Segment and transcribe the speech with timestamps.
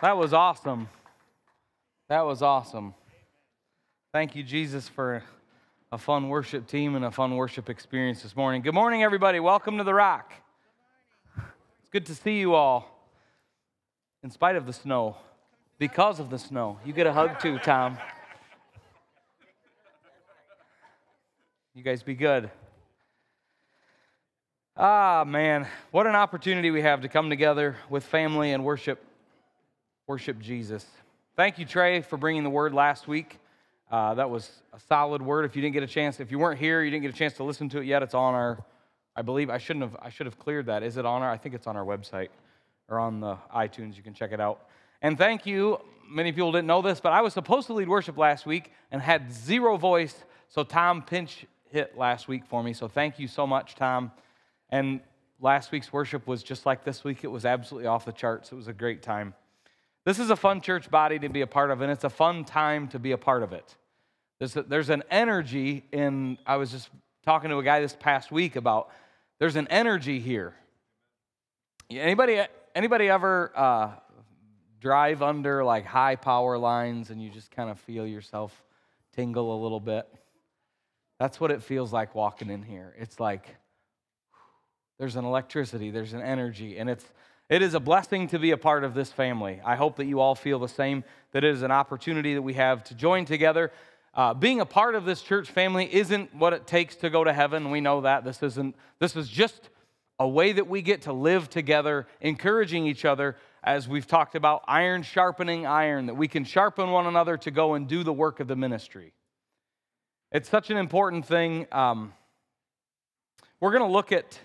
[0.00, 0.88] That was awesome.
[2.08, 2.94] That was awesome.
[4.12, 5.24] Thank you, Jesus, for
[5.90, 8.62] a fun worship team and a fun worship experience this morning.
[8.62, 9.40] Good morning, everybody.
[9.40, 10.32] Welcome to the Rock.
[11.80, 13.10] It's good to see you all,
[14.22, 15.16] in spite of the snow,
[15.80, 16.78] because of the snow.
[16.84, 17.98] You get a hug too, Tom.
[21.74, 22.52] You guys be good.
[24.76, 29.04] Ah, man, what an opportunity we have to come together with family and worship,
[30.08, 30.86] worship Jesus.
[31.36, 33.38] Thank you, Trey, for bringing the word last week.
[33.90, 35.44] Uh, that was a solid word.
[35.44, 37.34] If you didn't get a chance, if you weren't here, you didn't get a chance
[37.34, 38.02] to listen to it yet.
[38.02, 38.64] It's on our,
[39.14, 39.96] I believe I shouldn't have.
[40.00, 40.82] I should have cleared that.
[40.82, 41.30] Is it on our?
[41.30, 42.28] I think it's on our website
[42.88, 43.98] or on the iTunes.
[43.98, 44.66] You can check it out.
[45.02, 45.78] And thank you.
[46.08, 49.02] Many people didn't know this, but I was supposed to lead worship last week and
[49.02, 50.24] had zero voice.
[50.48, 52.72] So Tom pinch hit last week for me.
[52.72, 54.10] So thank you so much, Tom.
[54.70, 55.00] And
[55.38, 57.24] last week's worship was just like this week.
[57.24, 58.52] It was absolutely off the charts.
[58.52, 59.34] It was a great time.
[60.08, 62.46] This is a fun church body to be a part of, and it's a fun
[62.46, 63.76] time to be a part of it.
[64.38, 66.88] There's, a, there's an energy in, I was just
[67.26, 68.88] talking to a guy this past week about
[69.38, 70.54] there's an energy here.
[71.90, 72.40] Anybody,
[72.74, 73.90] anybody ever uh,
[74.80, 78.64] drive under like high power lines and you just kind of feel yourself
[79.14, 80.08] tingle a little bit?
[81.20, 82.94] That's what it feels like walking in here.
[82.98, 83.56] It's like,
[84.98, 87.04] there's an electricity, there's an energy, and it's
[87.48, 89.60] it is a blessing to be a part of this family.
[89.64, 92.54] I hope that you all feel the same, that it is an opportunity that we
[92.54, 93.72] have to join together.
[94.14, 97.32] Uh, being a part of this church family isn't what it takes to go to
[97.32, 97.70] heaven.
[97.70, 98.24] We know that.
[98.24, 99.70] This isn't, this is just
[100.18, 104.62] a way that we get to live together, encouraging each other, as we've talked about,
[104.66, 108.40] iron sharpening iron, that we can sharpen one another to go and do the work
[108.40, 109.12] of the ministry.
[110.32, 111.66] It's such an important thing.
[111.72, 112.12] Um,
[113.60, 114.38] we're going to look at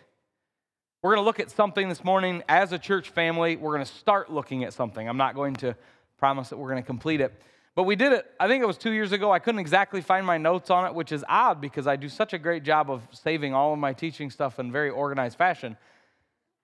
[1.03, 3.57] we're going to look at something this morning as a church family.
[3.57, 5.07] We're going to start looking at something.
[5.07, 5.75] I'm not going to
[6.17, 7.33] promise that we're going to complete it.
[7.75, 9.29] But we did it, I think it was two years ago.
[9.29, 12.31] I couldn't exactly find my notes on it, which is odd because I do such
[12.31, 15.75] a great job of saving all of my teaching stuff in very organized fashion.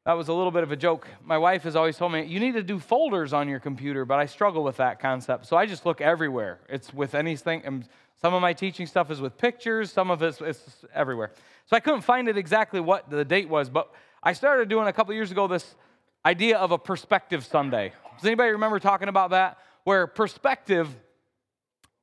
[0.06, 1.08] That was a little bit of a joke.
[1.22, 4.20] My wife has always told me, you need to do folders on your computer, but
[4.20, 5.48] I struggle with that concept.
[5.48, 6.60] So I just look everywhere.
[6.70, 7.62] It's with anything.
[7.66, 7.86] And
[8.22, 11.32] some of my teaching stuff is with pictures, some of it's, it's everywhere.
[11.66, 14.94] So I couldn't find it exactly what the date was, but I started doing a
[14.94, 15.76] couple years ago this
[16.26, 17.94] idea of a perspective Sunday.
[18.18, 19.58] Does anybody remember talking about that?
[19.86, 20.90] Where perspective,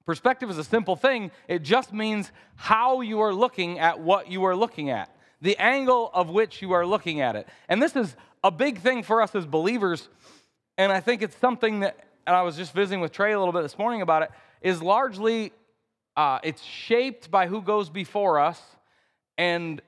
[0.07, 1.31] perspective is a simple thing.
[1.47, 6.11] It just means how you are looking at what you are looking at, the angle
[6.15, 7.47] of which you are looking at it.
[7.69, 10.09] And this is a big thing for us as believers.
[10.79, 13.53] And I think it's something that, and I was just visiting with Trey a little
[13.53, 14.31] bit this morning about it,
[14.63, 15.53] is largely
[16.17, 18.59] uh, it's shaped by who goes before us
[19.37, 19.83] and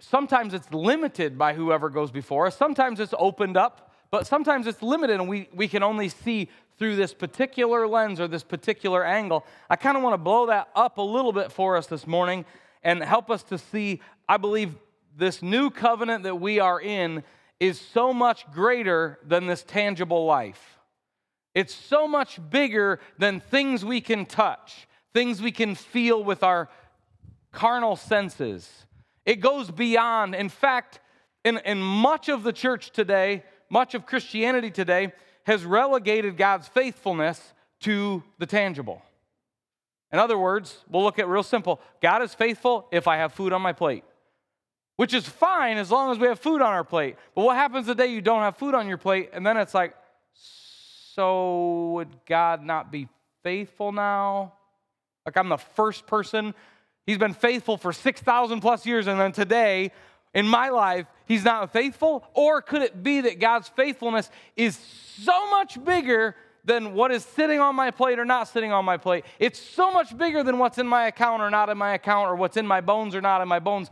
[0.00, 4.82] sometimes it's limited by whoever goes before us, sometimes it's opened up, but sometimes it's
[4.82, 6.48] limited and we, we can only see
[6.78, 9.44] through this particular lens or this particular angle.
[9.70, 12.44] I kind of want to blow that up a little bit for us this morning
[12.82, 14.74] and help us to see, I believe,
[15.16, 17.24] this new covenant that we are in
[17.58, 20.78] is so much greater than this tangible life.
[21.54, 26.68] It's so much bigger than things we can touch, things we can feel with our
[27.50, 28.85] carnal senses.
[29.26, 30.34] It goes beyond.
[30.34, 31.00] In fact,
[31.44, 35.12] in, in much of the church today, much of Christianity today,
[35.44, 39.02] has relegated God's faithfulness to the tangible.
[40.12, 43.52] In other words, we'll look at real simple God is faithful if I have food
[43.52, 44.04] on my plate,
[44.96, 47.16] which is fine as long as we have food on our plate.
[47.34, 49.30] But what happens the day you don't have food on your plate?
[49.32, 49.94] And then it's like,
[50.32, 53.08] so would God not be
[53.42, 54.52] faithful now?
[55.24, 56.54] Like I'm the first person
[57.06, 59.92] He's been faithful for 6,000 plus years, and then today,
[60.34, 62.24] in my life, he's not faithful?
[62.34, 66.34] Or could it be that God's faithfulness is so much bigger
[66.64, 69.24] than what is sitting on my plate or not sitting on my plate?
[69.38, 72.34] It's so much bigger than what's in my account or not in my account, or
[72.34, 73.88] what's in my bones or not in my bones.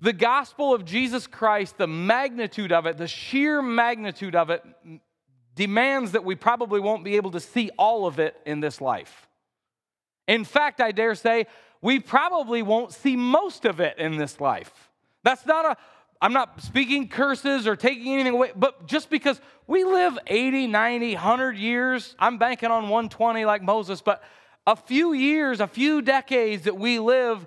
[0.00, 4.62] The gospel of Jesus Christ, the magnitude of it, the sheer magnitude of it,
[5.54, 9.26] demands that we probably won't be able to see all of it in this life.
[10.28, 11.46] In fact, I dare say,
[11.82, 14.90] we probably won't see most of it in this life.
[15.22, 15.76] That's not a,
[16.20, 21.14] I'm not speaking curses or taking anything away, but just because we live 80, 90,
[21.14, 24.22] 100 years, I'm banking on 120 like Moses, but
[24.66, 27.46] a few years, a few decades that we live,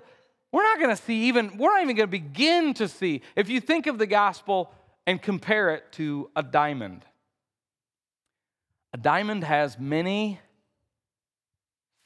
[0.52, 3.22] we're not going to see even, we're not even going to begin to see.
[3.36, 4.72] If you think of the gospel
[5.06, 7.04] and compare it to a diamond,
[8.92, 10.40] a diamond has many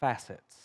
[0.01, 0.64] facets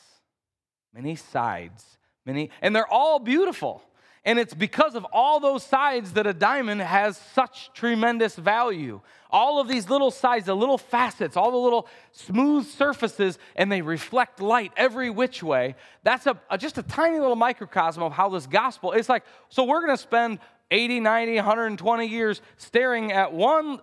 [0.99, 3.81] many sides, many, and they're all beautiful.
[4.25, 8.99] And it's because of all those sides that a diamond has such tremendous value.
[9.31, 13.81] All of these little sides, the little facets, all the little smooth surfaces, and they
[13.81, 15.75] reflect light every which way.
[16.03, 19.63] That's a, a just a tiny little microcosm of how this gospel, it's like, so
[19.63, 23.79] we're going to spend 80, 90, 120 years staring at one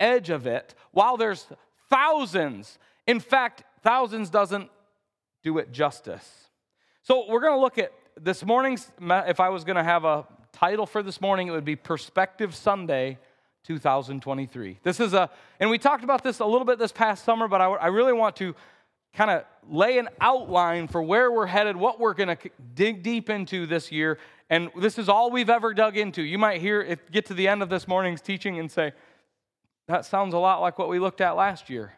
[0.00, 1.46] edge of it while there's
[1.90, 2.78] thousands.
[3.06, 4.70] In fact, thousands doesn't
[5.42, 6.28] do it justice.
[7.02, 10.26] So we're going to look at this morning's, if I was going to have a
[10.52, 13.18] title for this morning, it would be Perspective Sunday
[13.64, 14.78] 2023.
[14.82, 15.30] This is a,
[15.60, 18.12] and we talked about this a little bit this past summer, but I, I really
[18.12, 18.54] want to
[19.14, 23.30] kind of lay an outline for where we're headed, what we're going to dig deep
[23.30, 24.18] into this year.
[24.50, 26.22] And this is all we've ever dug into.
[26.22, 28.92] You might hear it get to the end of this morning's teaching and say,
[29.86, 31.94] that sounds a lot like what we looked at last year.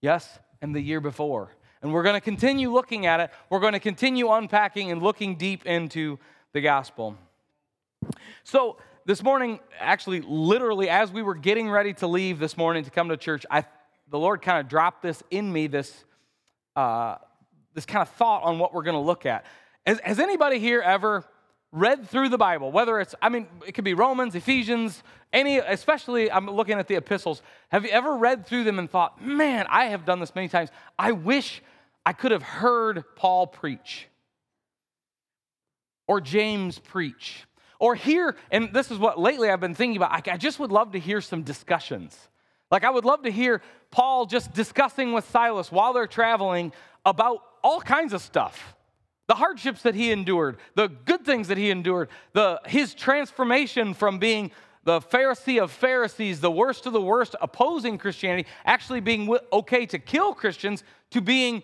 [0.00, 1.50] Yes, and the year before.
[1.84, 3.30] And we're going to continue looking at it.
[3.50, 6.18] We're going to continue unpacking and looking deep into
[6.54, 7.14] the gospel.
[8.42, 12.90] So, this morning, actually, literally, as we were getting ready to leave this morning to
[12.90, 13.66] come to church, I,
[14.08, 16.06] the Lord kind of dropped this in me, this,
[16.74, 17.16] uh,
[17.74, 19.44] this kind of thought on what we're going to look at.
[19.84, 21.22] Has, has anybody here ever
[21.70, 25.02] read through the Bible, whether it's, I mean, it could be Romans, Ephesians,
[25.34, 27.42] any, especially I'm looking at the epistles.
[27.68, 30.70] Have you ever read through them and thought, man, I have done this many times.
[30.98, 31.60] I wish
[32.06, 34.08] I could have heard Paul preach
[36.06, 37.46] or James preach
[37.78, 40.28] or hear, and this is what lately I've been thinking about.
[40.28, 42.16] I just would love to hear some discussions.
[42.70, 46.72] Like, I would love to hear Paul just discussing with Silas while they're traveling
[47.04, 48.74] about all kinds of stuff
[49.26, 54.18] the hardships that he endured, the good things that he endured, the, his transformation from
[54.18, 54.50] being
[54.84, 59.98] the Pharisee of Pharisees, the worst of the worst, opposing Christianity, actually being okay to
[59.98, 61.62] kill Christians, to being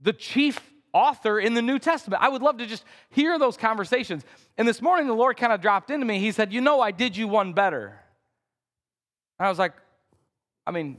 [0.00, 0.60] the chief
[0.92, 2.22] author in the New Testament.
[2.22, 4.24] I would love to just hear those conversations.
[4.56, 6.18] And this morning, the Lord kind of dropped into me.
[6.18, 7.98] He said, You know, I did you one better.
[9.38, 9.74] And I was like,
[10.66, 10.98] I mean,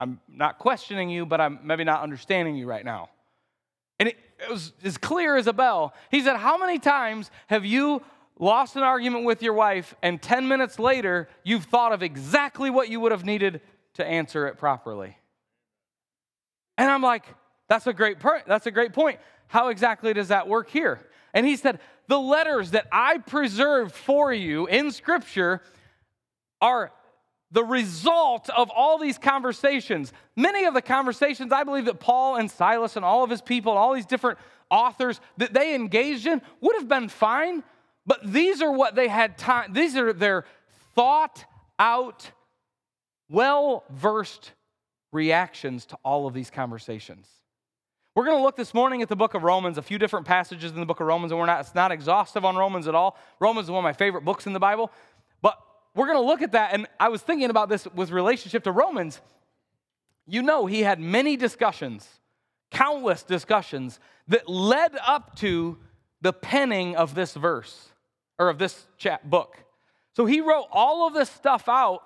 [0.00, 3.10] I'm not questioning you, but I'm maybe not understanding you right now.
[4.00, 5.92] And it, it was as clear as a bell.
[6.10, 8.02] He said, How many times have you
[8.38, 12.88] lost an argument with your wife, and 10 minutes later, you've thought of exactly what
[12.88, 13.60] you would have needed
[13.94, 15.18] to answer it properly?
[16.76, 17.24] And I'm like,
[17.68, 19.20] that's a great that's a great point.
[19.48, 21.00] How exactly does that work here?
[21.34, 25.62] And he said, "The letters that I preserved for you in scripture
[26.60, 26.92] are
[27.50, 30.12] the result of all these conversations.
[30.36, 33.72] Many of the conversations I believe that Paul and Silas and all of his people
[33.72, 34.38] and all these different
[34.70, 37.62] authors that they engaged in would have been fine,
[38.06, 40.44] but these are what they had time these are their
[40.94, 41.44] thought
[41.78, 42.30] out
[43.30, 44.52] well versed
[45.12, 47.26] reactions to all of these conversations.
[48.18, 50.72] We're going to look this morning at the book of Romans, a few different passages
[50.72, 53.16] in the book of Romans, and we're not, it's not exhaustive on Romans at all.
[53.38, 54.90] Romans is one of my favorite books in the Bible.
[55.40, 55.56] But
[55.94, 58.72] we're going to look at that, and I was thinking about this with relationship to
[58.72, 59.20] Romans.
[60.26, 62.08] You know, he had many discussions,
[62.72, 65.78] countless discussions that led up to
[66.20, 67.90] the penning of this verse
[68.36, 69.62] or of this chat book.
[70.16, 72.02] So he wrote all of this stuff out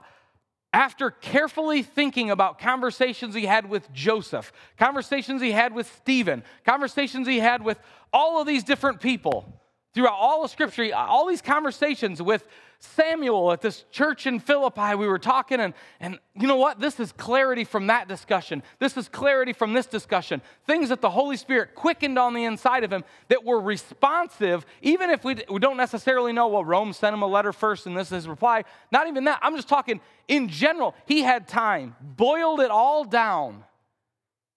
[0.72, 7.26] after carefully thinking about conversations he had with Joseph, conversations he had with Stephen, conversations
[7.26, 7.78] he had with
[8.12, 9.60] all of these different people
[9.92, 12.46] throughout all of Scripture, all these conversations with
[12.82, 16.80] Samuel at this church in Philippi, we were talking, and, and you know what?
[16.80, 18.60] This is clarity from that discussion.
[18.80, 20.42] This is clarity from this discussion.
[20.66, 25.10] Things that the Holy Spirit quickened on the inside of him that were responsive, even
[25.10, 28.08] if we, we don't necessarily know, well, Rome sent him a letter first and this
[28.08, 28.64] is his reply.
[28.90, 29.38] Not even that.
[29.42, 30.96] I'm just talking in general.
[31.06, 33.62] He had time, boiled it all down,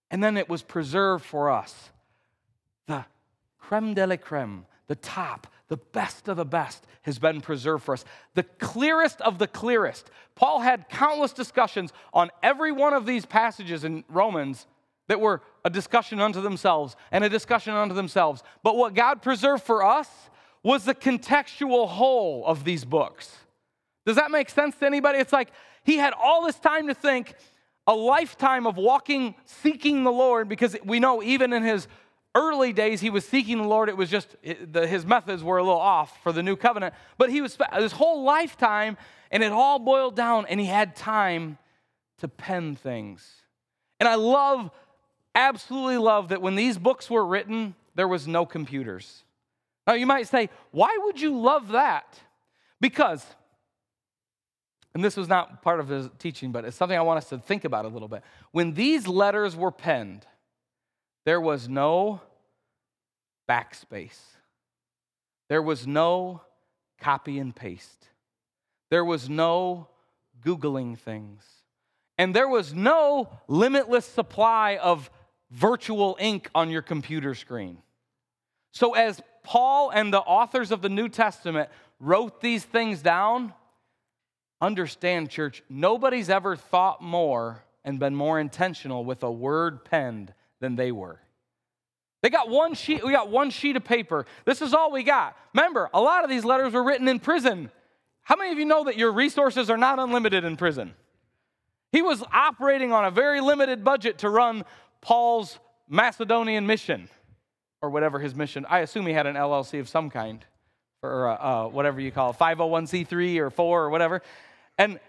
[0.09, 1.91] and then it was preserved for us.
[2.87, 3.05] The
[3.59, 7.93] creme de la creme, the top the best of the best has been preserved for
[7.93, 8.05] us.
[8.33, 10.09] The clearest of the clearest.
[10.35, 14.67] Paul had countless discussions on every one of these passages in Romans
[15.07, 18.43] that were a discussion unto themselves and a discussion unto themselves.
[18.63, 20.09] But what God preserved for us
[20.63, 23.35] was the contextual whole of these books.
[24.05, 25.19] Does that make sense to anybody?
[25.19, 25.51] It's like
[25.83, 27.35] he had all this time to think,
[27.87, 31.87] a lifetime of walking, seeking the Lord, because we know even in his
[32.35, 33.89] early days he was seeking the Lord.
[33.89, 36.93] It was just his methods were a little off for the new covenant.
[37.17, 38.97] But he was his whole lifetime,
[39.31, 41.57] and it all boiled down, and he had time
[42.19, 43.27] to pen things.
[43.99, 44.69] And I love,
[45.33, 49.23] absolutely love that when these books were written, there was no computers.
[49.87, 52.19] Now you might say, why would you love that?
[52.81, 53.25] Because,
[54.93, 57.37] and this was not part of his teaching, but it's something I want us to
[57.37, 58.23] think about a little bit.
[58.51, 60.25] When these letters were penned,
[61.25, 62.21] there was no
[63.49, 64.19] backspace.
[65.49, 66.41] There was no
[66.99, 68.09] copy and paste.
[68.89, 69.87] There was no
[70.43, 71.43] Googling things.
[72.17, 75.09] And there was no limitless supply of
[75.51, 77.79] virtual ink on your computer screen.
[78.71, 83.53] So, as Paul and the authors of the New Testament wrote these things down,
[84.61, 90.75] understand, church, nobody's ever thought more and been more intentional with a word penned than
[90.75, 91.19] they were.
[92.21, 94.25] They got one sheet, we got one sheet of paper.
[94.45, 95.37] This is all we got.
[95.53, 97.69] Remember, a lot of these letters were written in prison.
[98.23, 100.95] How many of you know that your resources are not unlimited in prison?
[101.91, 104.65] He was operating on a very limited budget to run
[105.01, 107.09] Paul's Macedonian mission,
[107.81, 108.65] or whatever his mission.
[108.67, 110.43] I assume he had an LLC of some kind,
[111.03, 114.23] or uh, uh, whatever you call it, 501c3 or 4 or whatever.
[114.77, 114.99] And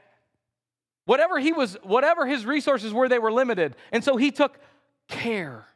[1.06, 3.74] whatever he was, whatever his resources were, they were limited.
[3.90, 4.58] And so he took
[5.08, 5.66] care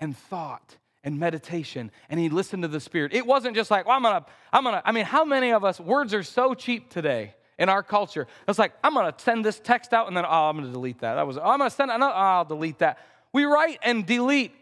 [0.00, 3.14] and thought and meditation and he listened to the spirit.
[3.14, 5.80] It wasn't just like well i'm gonna i'm gonna i mean how many of us
[5.80, 8.26] words are so cheap today in our culture?
[8.46, 11.14] It's like i'm gonna send this text out and then oh i'm gonna delete that.
[11.14, 12.98] That was oh, i'm gonna send another oh, i'll delete that.
[13.32, 14.52] We write and delete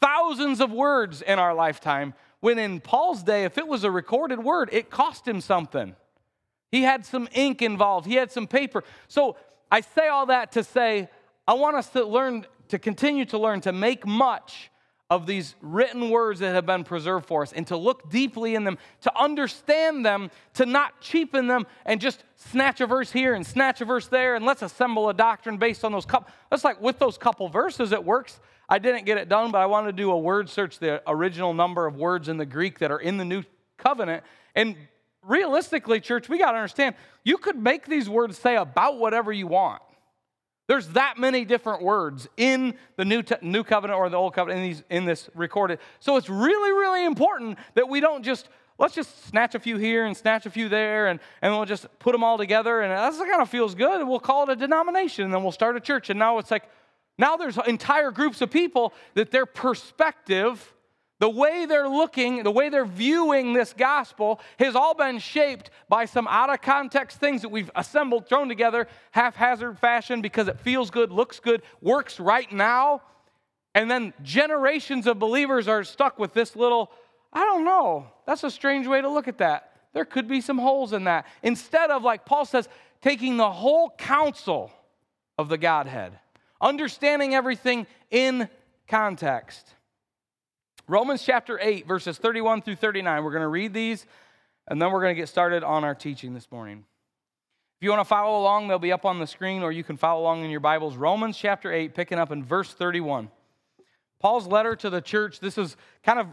[0.00, 4.42] thousands of words in our lifetime when in paul's day if it was a recorded
[4.42, 5.94] word it cost him something.
[6.72, 8.06] He had some ink involved.
[8.06, 8.84] He had some paper.
[9.08, 9.36] So
[9.70, 11.08] i say all that to say
[11.46, 14.70] i want us to learn to continue to learn to make much
[15.08, 18.64] of these written words that have been preserved for us and to look deeply in
[18.64, 23.46] them, to understand them, to not cheapen them and just snatch a verse here and
[23.46, 26.28] snatch a verse there and let's assemble a doctrine based on those couple.
[26.50, 28.40] That's like with those couple verses, it works.
[28.68, 31.54] I didn't get it done, but I wanted to do a word search, the original
[31.54, 33.44] number of words in the Greek that are in the New
[33.76, 34.24] Covenant.
[34.56, 34.74] And
[35.22, 39.46] realistically, church, we got to understand you could make these words say about whatever you
[39.46, 39.82] want.
[40.66, 44.68] There's that many different words in the New, New Covenant or the Old Covenant in,
[44.68, 45.78] these, in this recorded.
[46.00, 50.06] So it's really, really important that we don't just, let's just snatch a few here
[50.06, 53.16] and snatch a few there and, and we'll just put them all together and that
[53.16, 55.80] kind of feels good and we'll call it a denomination and then we'll start a
[55.80, 56.10] church.
[56.10, 56.64] And now it's like,
[57.18, 60.74] now there's entire groups of people that their perspective
[61.18, 66.04] the way they're looking, the way they're viewing this gospel has all been shaped by
[66.04, 70.90] some out of context things that we've assembled, thrown together, haphazard fashion because it feels
[70.90, 73.00] good, looks good, works right now.
[73.74, 76.90] And then generations of believers are stuck with this little,
[77.32, 79.72] I don't know, that's a strange way to look at that.
[79.94, 81.26] There could be some holes in that.
[81.42, 82.68] Instead of, like Paul says,
[83.00, 84.70] taking the whole counsel
[85.38, 86.18] of the Godhead,
[86.60, 88.50] understanding everything in
[88.88, 89.75] context.
[90.88, 93.24] Romans chapter 8, verses 31 through 39.
[93.24, 94.06] We're going to read these
[94.68, 96.84] and then we're going to get started on our teaching this morning.
[97.78, 99.96] If you want to follow along, they'll be up on the screen or you can
[99.96, 100.96] follow along in your Bibles.
[100.96, 103.30] Romans chapter 8, picking up in verse 31.
[104.20, 106.28] Paul's letter to the church, this is kind of,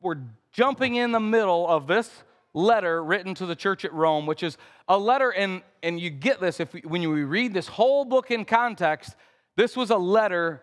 [0.00, 0.16] we're
[0.52, 2.10] jumping in the middle of this
[2.54, 4.56] letter written to the church at Rome, which is
[4.88, 8.30] a letter, and, and you get this if we, when you read this whole book
[8.30, 9.16] in context,
[9.56, 10.62] this was a letter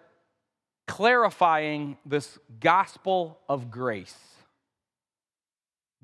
[0.87, 4.15] clarifying this gospel of grace.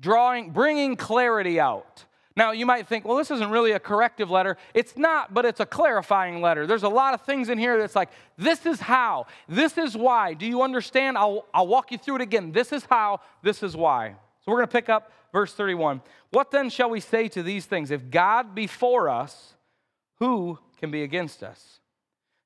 [0.00, 2.04] Drawing, bringing clarity out.
[2.34, 4.56] Now, you might think, well, this isn't really a corrective letter.
[4.72, 6.66] It's not, but it's a clarifying letter.
[6.66, 8.08] There's a lot of things in here that's like,
[8.38, 10.32] this is how, this is why.
[10.32, 11.18] Do you understand?
[11.18, 12.52] I'll, I'll walk you through it again.
[12.52, 14.14] This is how, this is why.
[14.40, 16.00] So we're going to pick up verse 31.
[16.30, 17.90] What then shall we say to these things?
[17.90, 19.54] If God be for us,
[20.18, 21.80] who can be against us?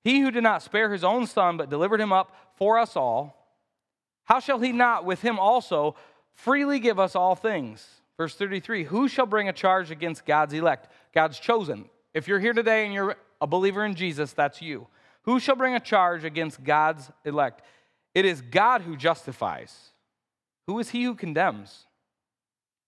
[0.06, 3.44] He who did not spare his own son, but delivered him up for us all,
[4.22, 5.96] how shall he not with him also
[6.32, 7.84] freely give us all things?
[8.16, 10.86] Verse 33 Who shall bring a charge against God's elect?
[11.12, 11.86] God's chosen.
[12.14, 14.86] If you're here today and you're a believer in Jesus, that's you.
[15.22, 17.62] Who shall bring a charge against God's elect?
[18.14, 19.90] It is God who justifies.
[20.68, 21.86] Who is he who condemns?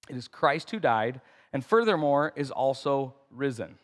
[0.09, 1.21] It is Christ who died,
[1.53, 3.77] and furthermore is also risen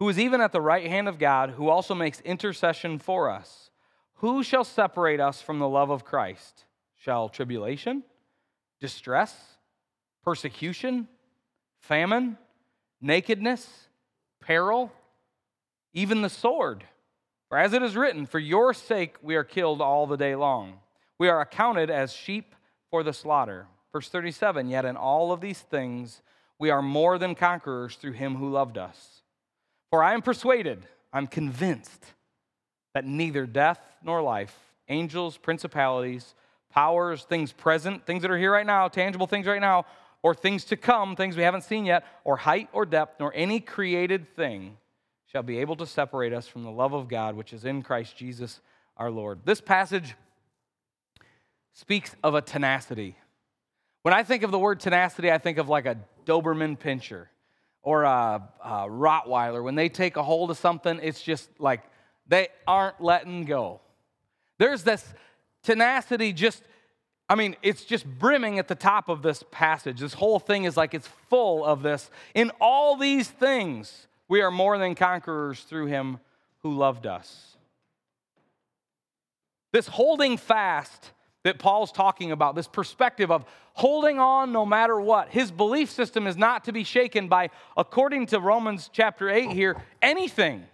[0.00, 3.70] who is even at the right hand of God, who also makes intercession for us.
[4.14, 6.64] Who shall separate us from the love of Christ?
[6.96, 8.02] Shall tribulation,
[8.80, 9.34] distress,
[10.24, 11.06] persecution,
[11.80, 12.38] famine,
[13.00, 13.88] nakedness,
[14.40, 14.90] peril,
[15.92, 16.84] even the sword?
[17.50, 20.80] For as it is written, For your sake we are killed all the day long.
[21.18, 22.54] We are accounted as sheep
[22.90, 23.66] for the slaughter.
[23.92, 26.22] Verse 37 Yet in all of these things
[26.58, 29.19] we are more than conquerors through him who loved us.
[29.90, 32.04] For I am persuaded, I'm convinced
[32.94, 34.56] that neither death nor life,
[34.88, 36.34] angels, principalities,
[36.70, 39.86] powers, things present, things that are here right now, tangible things right now,
[40.22, 43.58] or things to come, things we haven't seen yet, or height or depth, nor any
[43.58, 44.76] created thing
[45.26, 48.16] shall be able to separate us from the love of God which is in Christ
[48.16, 48.60] Jesus
[48.96, 49.40] our Lord.
[49.44, 50.14] This passage
[51.72, 53.16] speaks of a tenacity.
[54.02, 57.26] When I think of the word tenacity, I think of like a Doberman pinscher
[57.82, 59.62] or a, a Rottweiler.
[59.62, 61.82] When they take a hold of something, it's just like
[62.26, 63.80] they aren't letting go.
[64.58, 65.04] There's this
[65.62, 66.62] tenacity just,
[67.28, 70.00] I mean, it's just brimming at the top of this passage.
[70.00, 72.10] This whole thing is like it's full of this.
[72.34, 76.18] In all these things, we are more than conquerors through him
[76.62, 77.56] who loved us.
[79.72, 81.12] This holding fast
[81.44, 83.44] that Paul's talking about, this perspective of
[83.74, 85.28] holding on no matter what.
[85.30, 89.82] His belief system is not to be shaken by, according to Romans chapter 8 here,
[90.02, 90.64] anything.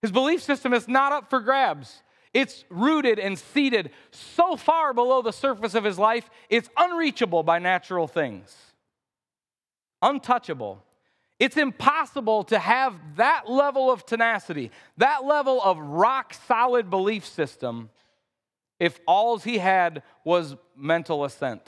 [0.00, 2.02] His belief system is not up for grabs.
[2.32, 7.58] It's rooted and seated so far below the surface of his life, it's unreachable by
[7.58, 8.56] natural things,
[10.00, 10.82] untouchable.
[11.38, 17.90] It's impossible to have that level of tenacity, that level of rock solid belief system
[18.82, 21.62] if all he had was mental assent.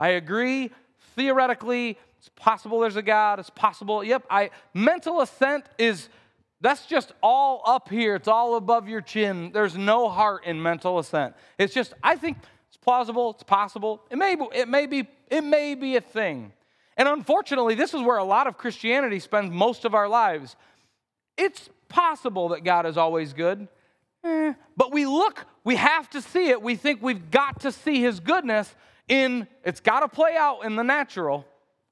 [0.00, 0.70] I agree,
[1.16, 6.08] theoretically, it's possible there's a God, it's possible, yep, I mental assent is
[6.62, 8.14] that's just all up here.
[8.14, 9.52] It's all above your chin.
[9.52, 11.34] There's no heart in mental assent.
[11.58, 12.38] It's just, I think
[12.68, 14.02] it's plausible, it's possible.
[14.10, 16.52] It may, it may, be, it may be a thing.
[16.96, 20.56] And unfortunately, this is where a lot of Christianity spends most of our lives.
[21.36, 23.68] It's possible that God is always good.
[24.24, 26.62] Eh, but we look, we have to see it.
[26.62, 28.74] We think we've got to see his goodness
[29.06, 31.46] in, it's got to play out in the natural.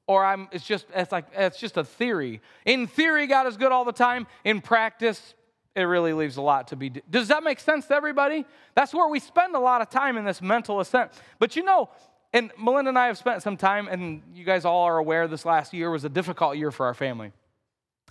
[0.06, 2.40] Or I'm, it's just, it's like, it's just a theory.
[2.64, 4.28] In theory, God is good all the time.
[4.44, 5.34] In practice,
[5.74, 6.88] it really leaves a lot to be.
[6.88, 8.46] Does that make sense to everybody?
[8.74, 11.12] That's where we spend a lot of time in this mental assent.
[11.38, 11.90] But you know,
[12.32, 15.44] and Melinda and I have spent some time, and you guys all are aware this
[15.44, 17.30] last year was a difficult year for our family.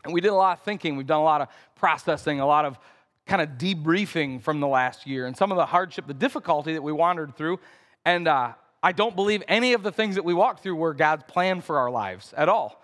[0.03, 2.65] And we did a lot of thinking, we've done a lot of processing, a lot
[2.65, 2.77] of
[3.25, 6.81] kind of debriefing from the last year and some of the hardship, the difficulty that
[6.81, 7.59] we wandered through.
[8.05, 8.53] And uh,
[8.83, 11.79] I don't believe any of the things that we walked through were God's plan for
[11.79, 12.81] our lives at all.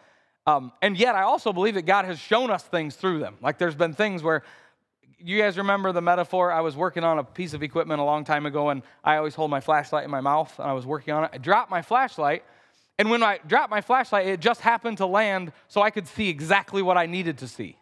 [0.47, 3.37] Um, and yet, I also believe that God has shown us things through them.
[3.41, 4.43] Like there's been things where
[5.23, 6.51] you guys remember the metaphor?
[6.51, 9.35] I was working on a piece of equipment a long time ago, and I always
[9.35, 11.31] hold my flashlight in my mouth, and I was working on it.
[11.33, 12.43] I dropped my flashlight,
[12.97, 16.29] and when I dropped my flashlight, it just happened to land so I could see
[16.29, 17.77] exactly what I needed to see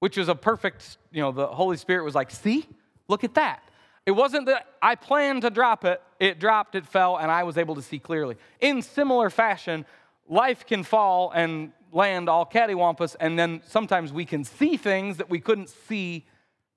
[0.00, 2.66] which was a perfect, you know, the Holy Spirit was like, see,
[3.08, 3.62] look at that.
[4.06, 7.56] It wasn't that I planned to drop it, it dropped, it fell, and I was
[7.56, 8.36] able to see clearly.
[8.60, 9.84] In similar fashion,
[10.28, 15.28] life can fall and land all cattywampus, and then sometimes we can see things that
[15.28, 16.26] we couldn't see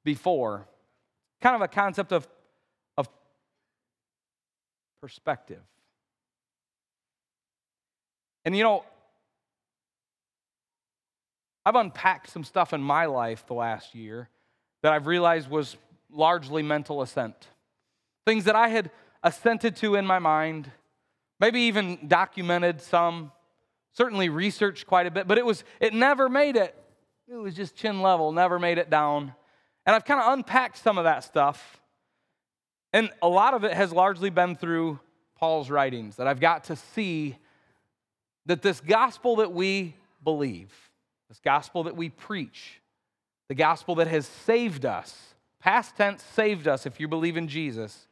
[0.04, 0.68] before.
[1.42, 2.28] Kind of a concept of,
[2.98, 3.08] of
[5.02, 5.62] perspective.
[8.44, 8.84] And you know,
[11.66, 14.30] I've unpacked some stuff in my life the last year
[14.82, 15.78] that I've realized was
[16.12, 17.36] largely mental assent.
[18.26, 18.92] Things that I had
[19.24, 20.70] assented to in my mind,
[21.40, 23.32] maybe even documented some,
[23.94, 26.76] certainly researched quite a bit, but it was it never made it.
[27.30, 29.34] It was just chin level, never made it down.
[29.86, 31.82] And I've kind of unpacked some of that stuff.
[32.92, 35.00] And a lot of it has largely been through
[35.38, 37.38] Paul's writings that I've got to see
[38.46, 40.72] that this gospel that we believe
[41.34, 42.80] this gospel that we preach,
[43.48, 48.06] the gospel that has saved us, past tense saved us if you believe in Jesus,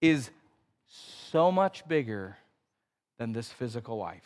[0.00, 0.30] is
[0.86, 2.38] so much bigger
[3.18, 4.24] than this physical life.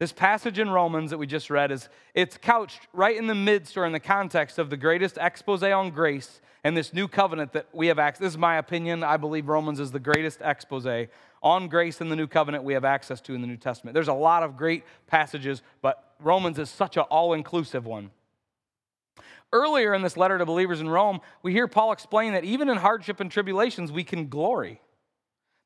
[0.00, 3.76] This passage in Romans that we just read is it's couched right in the midst
[3.76, 7.68] or in the context of the greatest expose on grace and this new covenant that
[7.72, 8.20] we have access.
[8.20, 9.04] This is my opinion.
[9.04, 11.08] I believe Romans is the greatest expose
[11.42, 13.94] on grace in the new covenant we have access to in the New Testament.
[13.94, 18.10] There's a lot of great passages, but Romans is such an all inclusive one.
[19.52, 22.78] Earlier in this letter to believers in Rome, we hear Paul explain that even in
[22.78, 24.80] hardship and tribulations, we can glory.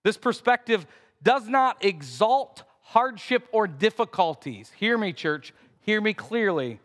[0.02, 0.86] This perspective
[1.22, 4.72] does not exalt hardship or difficulties.
[4.76, 5.52] Hear me, church.
[5.80, 6.80] Hear me clearly.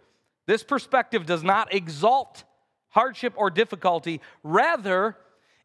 [0.45, 2.43] This perspective does not exalt
[2.89, 4.21] hardship or difficulty.
[4.43, 5.17] Rather,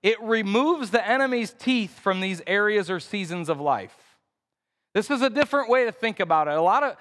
[0.03, 3.97] it removes the enemy's teeth from these areas or seasons of life.
[4.95, 6.55] This is a different way to think about it.
[6.55, 6.97] A lot of,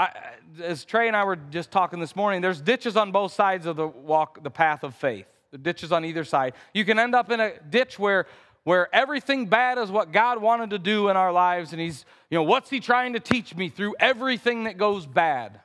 [0.00, 0.32] I,
[0.62, 3.76] as Trey and I were just talking this morning, there's ditches on both sides of
[3.76, 5.26] the walk, the path of faith.
[5.50, 6.54] The ditches on either side.
[6.72, 8.26] You can end up in a ditch where
[8.64, 12.36] where everything bad is what God wanted to do in our lives, and He's, you
[12.36, 15.60] know, what's He trying to teach me through everything that goes bad?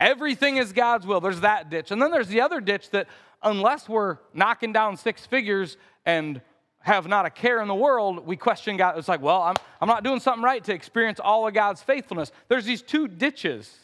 [0.00, 1.20] Everything is God's will.
[1.20, 1.90] There's that ditch.
[1.90, 3.06] And then there's the other ditch that,
[3.42, 6.40] unless we're knocking down six figures and
[6.86, 8.96] have not a care in the world, we question God.
[8.96, 12.30] It's like, well, I'm, I'm not doing something right to experience all of God's faithfulness.
[12.48, 13.74] There's these two ditches,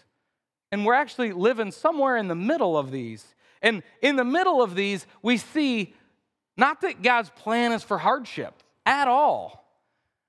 [0.70, 3.34] and we're actually living somewhere in the middle of these.
[3.60, 5.94] And in the middle of these, we see
[6.56, 8.54] not that God's plan is for hardship
[8.86, 9.64] at all,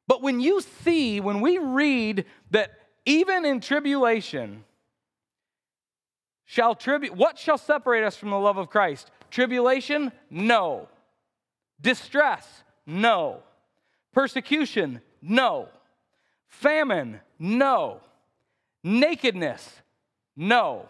[0.07, 2.71] But when you see, when we read that
[3.05, 4.63] even in tribulation,
[6.45, 9.11] shall tribu- what shall separate us from the love of Christ?
[9.31, 10.11] Tribulation?
[10.29, 10.89] No.
[11.83, 12.63] Distress?
[12.87, 13.43] No.
[14.13, 15.01] Persecution?
[15.21, 15.67] No.
[16.47, 17.19] Famine?
[17.37, 17.99] No.
[18.83, 19.81] Nakedness?
[20.35, 20.87] No.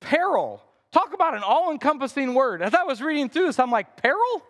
[0.00, 0.62] Peril?
[0.92, 2.62] Talk about an all encompassing word.
[2.62, 4.42] As I was reading through this, I'm like, peril?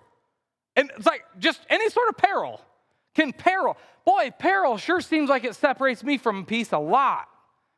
[0.76, 2.60] And it's like just any sort of peril.
[3.14, 7.26] Can peril, boy, peril sure seems like it separates me from peace a lot.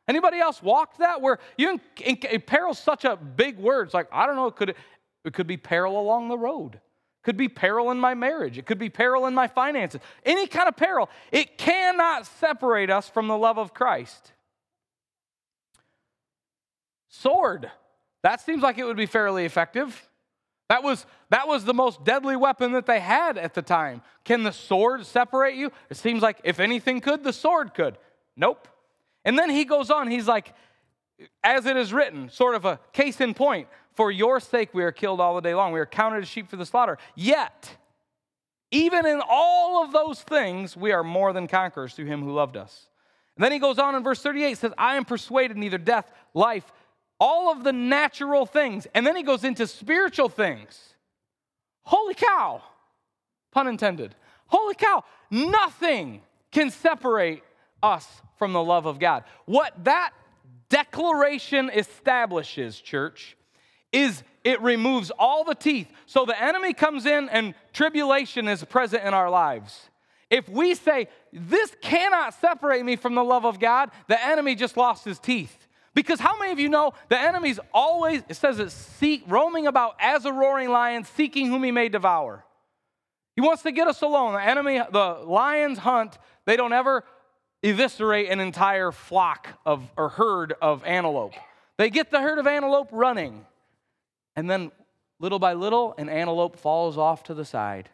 [0.07, 3.87] Anybody else walked that where you can peril's such a big word.
[3.87, 4.75] It's like, I don't know, it could,
[5.23, 6.79] it could be peril along the road.
[7.23, 8.57] Could be peril in my marriage.
[8.57, 10.01] It could be peril in my finances.
[10.25, 11.09] Any kind of peril.
[11.31, 14.31] It cannot separate us from the love of Christ.
[17.09, 17.69] Sword.
[18.23, 20.09] That seems like it would be fairly effective.
[20.69, 24.01] That was, that was the most deadly weapon that they had at the time.
[24.23, 25.71] Can the sword separate you?
[25.89, 27.97] It seems like if anything could, the sword could.
[28.37, 28.67] Nope.
[29.25, 30.53] And then he goes on, he's like,
[31.43, 34.91] as it is written, sort of a case in point, for your sake we are
[34.91, 35.71] killed all the day long.
[35.71, 36.97] We are counted as sheep for the slaughter.
[37.15, 37.77] Yet,
[38.71, 42.55] even in all of those things, we are more than conquerors through him who loved
[42.55, 42.87] us.
[43.35, 46.71] And then he goes on in verse 38 says, I am persuaded neither death, life,
[47.19, 48.87] all of the natural things.
[48.95, 50.95] And then he goes into spiritual things.
[51.83, 52.61] Holy cow,
[53.51, 54.15] pun intended.
[54.47, 57.43] Holy cow, nothing can separate
[57.81, 59.23] us from the love of God.
[59.45, 60.11] What that
[60.69, 63.35] declaration establishes, church,
[63.91, 65.91] is it removes all the teeth.
[66.05, 69.89] So the enemy comes in and tribulation is present in our lives.
[70.29, 74.77] If we say, This cannot separate me from the love of God, the enemy just
[74.77, 75.67] lost his teeth.
[75.93, 79.95] Because how many of you know the enemy's always, it says it's seek, roaming about
[79.99, 82.45] as a roaring lion, seeking whom he may devour.
[83.35, 84.33] He wants to get us alone.
[84.33, 87.03] The enemy, the lions hunt, they don't ever
[87.61, 91.33] eviscerate an entire flock of or herd of antelope.
[91.77, 93.45] They get the herd of antelope running.
[94.35, 94.71] And then
[95.19, 97.89] little by little, an antelope falls off to the side.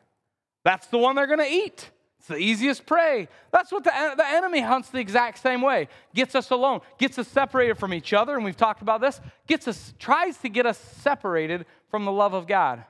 [0.63, 1.89] That's the one they're going to eat.
[2.19, 3.27] It's the easiest prey.
[3.51, 5.87] That's what the, the enemy hunts the exact same way.
[6.13, 9.21] Gets us alone, gets us separated from each other, and we've talked about this.
[9.47, 12.83] Gets us, tries to get us separated from the love of God.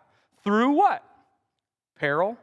[0.43, 1.03] Through what?
[1.99, 2.37] Peril,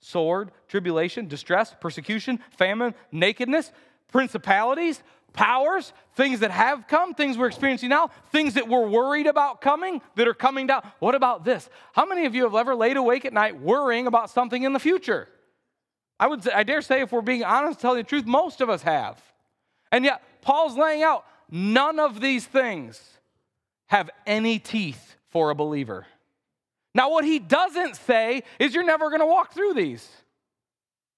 [0.00, 3.72] sword, tribulation, distress, persecution, famine, nakedness,
[4.10, 9.60] principalities, powers, things that have come, things we're experiencing now, things that we're worried about
[9.60, 10.82] coming that are coming down.
[10.98, 11.68] What about this?
[11.92, 14.80] How many of you have ever laid awake at night worrying about something in the
[14.80, 15.28] future?
[16.18, 18.82] I would I dare say, if we're being honest, telling the truth, most of us
[18.82, 19.22] have.
[19.92, 23.00] And yet, Paul's laying out none of these things
[23.86, 26.06] have any teeth for a believer.
[26.94, 30.08] Now, what he doesn't say is you're never going to walk through these.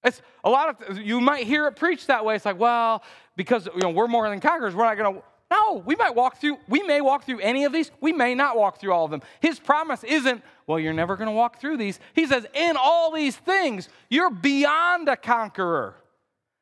[0.03, 2.35] It's a lot of you might hear it preached that way.
[2.35, 3.03] It's like, well,
[3.37, 5.23] because you know we're more than conquerors, we're not going to.
[5.51, 6.59] No, we might walk through.
[6.69, 7.91] We may walk through any of these.
[8.01, 9.21] We may not walk through all of them.
[9.41, 11.99] His promise isn't, well, you're never going to walk through these.
[12.15, 15.97] He says, in all these things, you're beyond a conqueror.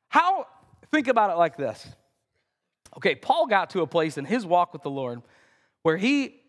[0.09, 0.47] How?
[0.91, 1.87] Think about it like this.
[2.97, 5.21] Okay, Paul got to a place in his walk with the Lord
[5.83, 6.41] where he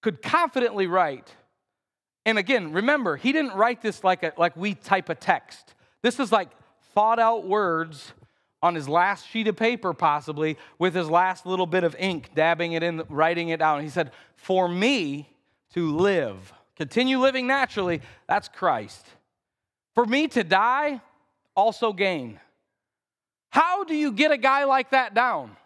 [0.00, 1.34] could confidently write.
[2.26, 5.74] And again, remember, he didn't write this like, a, like we type a text.
[6.02, 6.48] This is like
[6.94, 8.12] thought out words
[8.62, 12.72] on his last sheet of paper, possibly, with his last little bit of ink, dabbing
[12.72, 13.82] it in, writing it down.
[13.82, 15.28] He said, For me
[15.74, 19.06] to live, continue living naturally, that's Christ.
[19.94, 21.02] For me to die,
[21.54, 22.40] also gain.
[23.50, 25.56] How do you get a guy like that down?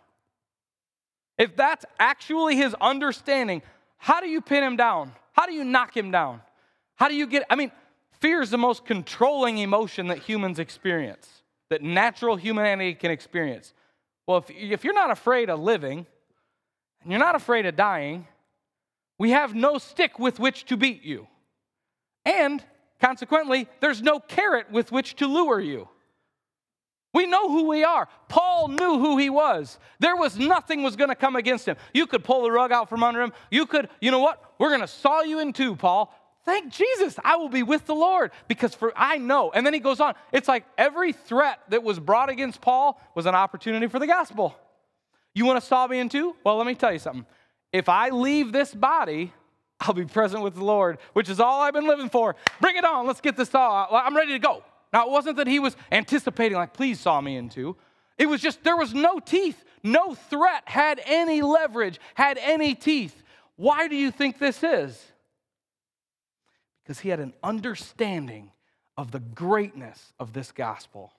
[1.39, 3.63] If that's actually his understanding,
[3.97, 5.13] how do you pin him down?
[5.33, 6.41] How do you knock him down?
[6.99, 7.71] How do you get, I mean,
[8.21, 11.29] fear is the most controlling emotion that humans experience,
[11.71, 13.73] that natural humanity can experience.
[14.27, 16.07] Well, if, if you're not afraid of living,
[17.03, 18.27] and you're not afraid of dying,
[19.19, 21.29] we have no stick with which to beat you.
[22.25, 22.63] And
[23.01, 25.89] consequently, there's no carrot with which to lure you.
[27.15, 28.09] We know who we are.
[28.29, 29.79] Paul knew who he was.
[29.99, 31.77] There was nothing was going to come against him.
[31.95, 33.33] You could pull the rug out from under him.
[33.51, 34.43] You could, you know what?
[34.59, 36.13] We're going to saw you in two, Paul.
[36.49, 39.51] Thank Jesus, I will be with the Lord because for I know.
[39.51, 40.15] And then he goes on.
[40.33, 44.57] It's like every threat that was brought against Paul was an opportunity for the gospel.
[45.35, 46.35] You want to saw me in two?
[46.45, 47.27] Well, let me tell you something.
[47.71, 49.31] If I leave this body,
[49.79, 52.35] I'll be present with the Lord, which is all I've been living for.
[52.63, 53.07] Bring it on.
[53.07, 53.87] Let's get this saw.
[53.91, 54.65] I'm ready to go.
[54.91, 57.77] Now, it wasn't that he was anticipating, like, please saw me in two.
[58.17, 59.63] It was just there was no teeth.
[59.83, 63.23] No threat had any leverage, had any teeth.
[63.57, 64.99] Why do you think this is?
[66.89, 68.51] Because he had an understanding
[68.97, 71.13] of the greatness of this gospel.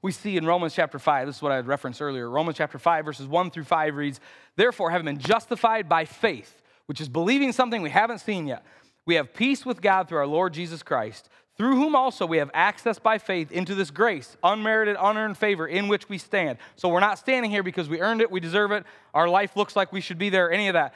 [0.00, 2.30] We see in Romans chapter 5, this is what I had referenced earlier.
[2.30, 4.18] Romans chapter 5, verses 1 through 5 reads,
[4.56, 8.64] Therefore, having been justified by faith, which is believing something we haven't seen yet,
[9.04, 11.28] we have peace with God through our Lord Jesus Christ,
[11.58, 15.88] through whom also we have access by faith into this grace, unmerited, unearned favor in
[15.88, 16.56] which we stand.
[16.76, 19.76] So we're not standing here because we earned it, we deserve it, our life looks
[19.76, 20.94] like we should be there, any of that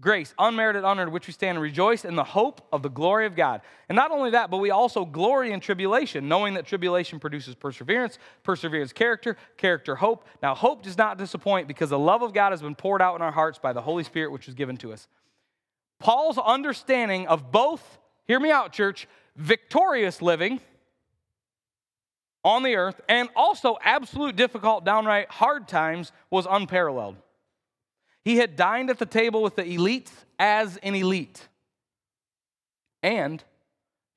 [0.00, 3.34] grace, unmerited, unearned, which we stand and rejoice in the hope of the glory of
[3.34, 3.62] God.
[3.88, 8.18] And not only that, but we also glory in tribulation, knowing that tribulation produces perseverance,
[8.42, 10.26] perseverance, character, character, hope.
[10.42, 13.22] Now, hope does not disappoint because the love of God has been poured out in
[13.22, 15.08] our hearts by the Holy Spirit, which was given to us.
[15.98, 20.60] Paul's understanding of both, hear me out, church, victorious living
[22.44, 27.16] on the earth and also absolute difficult, downright hard times was unparalleled.
[28.26, 31.46] He had dined at the table with the elites as an elite.
[33.00, 33.44] And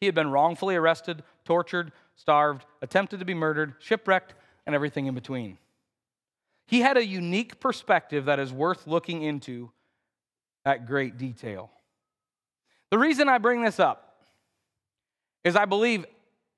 [0.01, 4.33] he had been wrongfully arrested, tortured, starved, attempted to be murdered, shipwrecked,
[4.65, 5.59] and everything in between.
[6.65, 9.69] He had a unique perspective that is worth looking into
[10.65, 11.69] at great detail.
[12.89, 14.25] The reason I bring this up
[15.43, 16.07] is I believe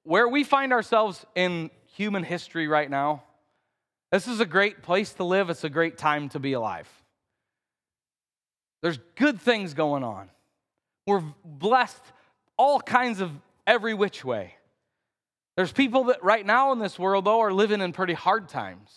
[0.04, 3.24] where we find ourselves in human history right now,
[4.10, 5.50] this is a great place to live.
[5.50, 6.88] It's a great time to be alive.
[8.82, 10.30] There's good things going on.
[11.08, 12.04] We're blessed
[12.58, 13.32] all kinds of
[13.65, 14.56] every which way.
[15.56, 18.89] There's people that right now in this world, though, are living in pretty hard times,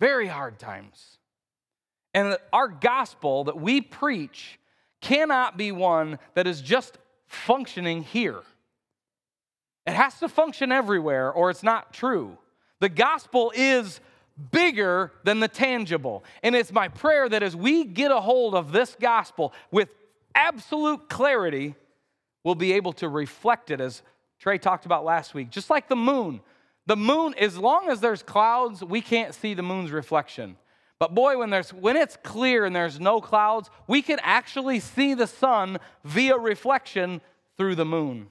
[0.00, 1.18] very hard times.
[2.14, 4.58] And our gospel that we preach
[5.00, 8.40] cannot be one that is just functioning here.
[9.86, 12.38] It has to function everywhere, or it's not true.
[12.80, 14.00] The gospel is
[14.50, 16.24] bigger than the tangible.
[16.42, 19.88] And it's my prayer that as we get a hold of this gospel with
[20.34, 21.74] absolute clarity,
[22.44, 24.02] we'll be able to reflect it as
[24.38, 25.50] Trey talked about last week.
[25.50, 26.40] Just like the moon.
[26.86, 30.56] The moon, as long as there's clouds, we can't see the moon's reflection.
[30.98, 35.14] But boy, when, there's, when it's clear and there's no clouds, we can actually see
[35.14, 37.20] the sun via reflection
[37.56, 38.28] through the moon.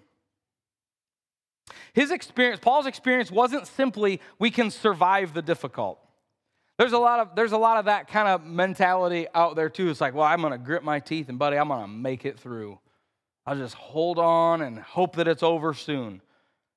[1.94, 6.00] His experience, Paul's experience wasn't simply we can survive the difficult.
[6.78, 9.90] There's a lot of there's a lot of that kind of mentality out there too.
[9.90, 12.80] It's like, well, I'm gonna grit my teeth and buddy, I'm gonna make it through.
[13.46, 16.22] I'll just hold on and hope that it's over soon.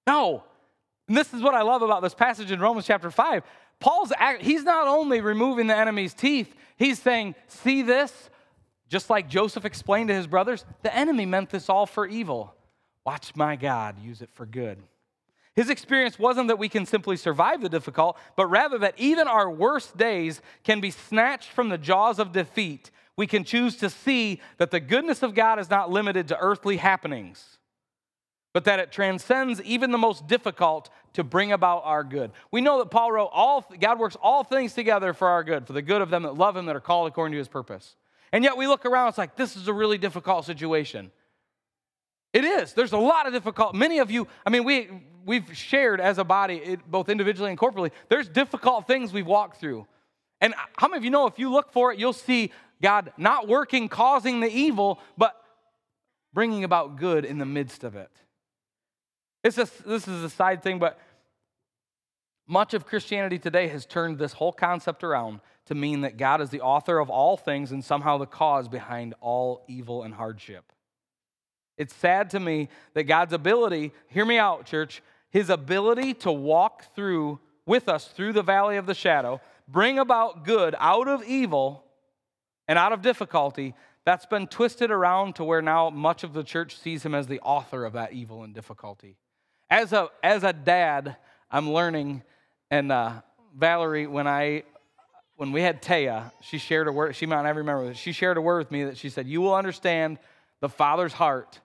[0.07, 0.45] No.
[1.09, 3.43] And this is what I love about this passage in Romans chapter 5.
[3.81, 8.31] Paul's he's not only removing the enemy's teeth, he's saying, see this?
[8.89, 12.55] Just like Joseph explained to his brothers, the enemy meant this all for evil.
[13.09, 14.77] Watch my God use it for good.
[15.57, 19.51] His experience wasn't that we can simply survive the difficult, but rather that even our
[19.51, 22.91] worst days can be snatched from the jaws of defeat.
[23.17, 26.77] We can choose to see that the goodness of God is not limited to earthly
[26.77, 27.57] happenings,
[28.53, 32.31] but that it transcends even the most difficult to bring about our good.
[32.51, 35.73] We know that Paul wrote, all, God works all things together for our good, for
[35.73, 37.97] the good of them that love him, that are called according to his purpose.
[38.33, 41.11] And yet we look around, it's like, this is a really difficult situation.
[42.33, 42.75] It is.
[42.75, 43.75] There's a lot of difficult.
[43.75, 44.91] Many of you, I mean, we
[45.25, 47.91] we've shared as a body, it, both individually and corporately.
[48.09, 49.87] There's difficult things we've walked through,
[50.41, 53.49] and how many of you know if you look for it, you'll see God not
[53.49, 55.41] working, causing the evil, but
[56.33, 58.11] bringing about good in the midst of it.
[59.43, 60.99] It's a, this is a side thing, but
[62.47, 66.51] much of Christianity today has turned this whole concept around to mean that God is
[66.51, 70.73] the author of all things and somehow the cause behind all evil and hardship.
[71.79, 76.95] It's sad to me that God's ability, hear me out, church, his ability to walk
[76.95, 81.85] through with us through the valley of the shadow, bring about good out of evil
[82.67, 86.77] and out of difficulty, that's been twisted around to where now much of the church
[86.77, 89.17] sees him as the author of that evil and difficulty.
[89.71, 91.17] As a, as a dad,
[91.51, 92.23] I'm learning,
[92.71, 93.21] and uh,
[93.57, 94.65] Valerie, when I
[95.37, 98.41] when we had Taya, she shared a word, she might not remember, she shared a
[98.41, 100.19] word with me that she said, You will understand
[100.61, 101.61] the Father's heart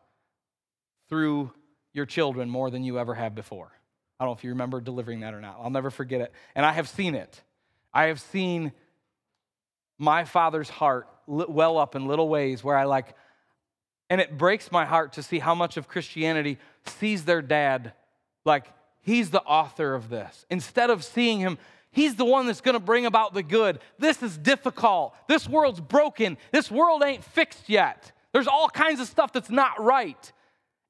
[1.13, 1.51] through
[1.93, 3.71] your children more than you ever have before.
[4.19, 5.59] I don't know if you remember delivering that or not.
[5.61, 6.33] I'll never forget it.
[6.55, 7.39] And I have seen it.
[7.93, 8.71] I have seen
[9.99, 13.13] my father's heart well up in little ways where I like,
[14.09, 17.93] and it breaks my heart to see how much of Christianity sees their dad
[18.43, 18.65] like
[19.01, 20.47] he's the author of this.
[20.49, 21.59] Instead of seeing him,
[21.91, 23.77] he's the one that's going to bring about the good.
[23.99, 25.13] This is difficult.
[25.27, 26.39] This world's broken.
[26.51, 28.11] This world ain't fixed yet.
[28.31, 30.33] There's all kinds of stuff that's not right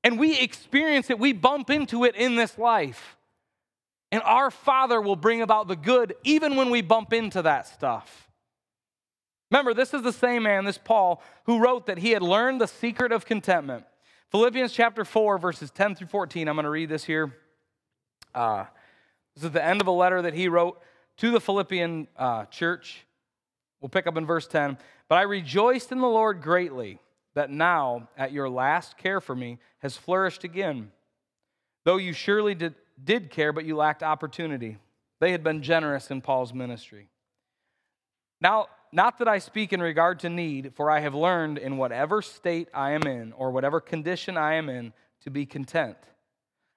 [0.03, 3.17] and we experience it, we bump into it in this life.
[4.11, 8.29] And our Father will bring about the good even when we bump into that stuff.
[9.49, 12.67] Remember, this is the same man, this Paul, who wrote that he had learned the
[12.67, 13.85] secret of contentment.
[14.31, 16.47] Philippians chapter 4, verses 10 through 14.
[16.47, 17.35] I'm going to read this here.
[18.33, 18.65] Uh,
[19.35, 20.81] this is the end of a letter that he wrote
[21.17, 23.05] to the Philippian uh, church.
[23.79, 24.77] We'll pick up in verse 10.
[25.07, 26.99] But I rejoiced in the Lord greatly
[27.35, 30.91] that now, at your last care for me, has flourished again.
[31.83, 34.77] Though you surely did, did care, but you lacked opportunity.
[35.19, 37.09] They had been generous in Paul's ministry.
[38.39, 42.21] Now, not that I speak in regard to need, for I have learned in whatever
[42.21, 45.97] state I am in, or whatever condition I am in, to be content.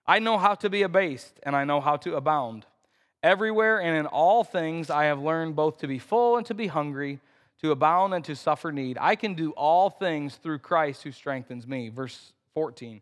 [0.07, 2.65] I know how to be abased, and I know how to abound.
[3.23, 6.69] Everywhere and in all things I have learned both to be full and to be
[6.69, 7.21] hungry,
[7.63, 8.99] to abound and to suffer need.
[9.01, 11.89] I can do all things through Christ who strengthens me.
[11.89, 13.01] Verse 14.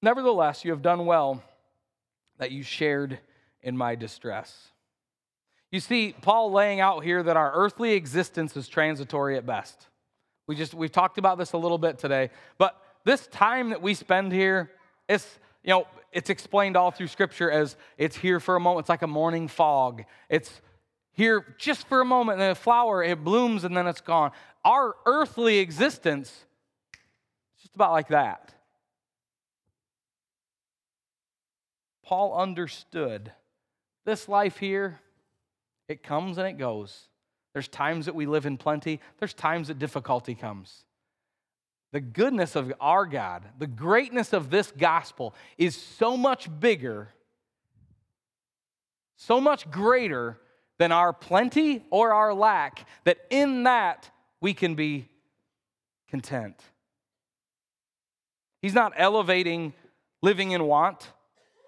[0.00, 1.42] Nevertheless, you have done well
[2.38, 3.18] that you shared
[3.62, 4.68] in my distress.
[5.70, 9.88] You see, Paul laying out here that our earthly existence is transitory at best.
[10.46, 13.94] We just we've talked about this a little bit today, but this time that we
[13.94, 14.70] spend here,
[15.08, 18.84] it's you know, it's explained all through scripture as it's here for a moment.
[18.84, 20.04] It's like a morning fog.
[20.28, 20.60] It's
[21.12, 24.32] here just for a moment, and then a flower, it blooms and then it's gone.
[24.64, 28.54] Our earthly existence is just about like that.
[32.04, 33.32] Paul understood
[34.04, 35.00] this life here,
[35.88, 37.08] it comes and it goes.
[37.52, 40.84] There's times that we live in plenty, there's times that difficulty comes.
[41.92, 47.10] The goodness of our God, the greatness of this gospel is so much bigger,
[49.16, 50.38] so much greater
[50.82, 55.06] than our plenty or our lack, that in that we can be
[56.08, 56.60] content.
[58.60, 59.74] He's not elevating
[60.22, 61.08] living in want.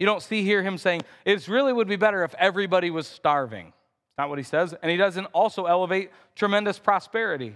[0.00, 3.68] You don't see here him saying, it really would be better if everybody was starving.
[3.68, 4.74] It's not what he says.
[4.83, 7.55] And he doesn't also elevate tremendous prosperity.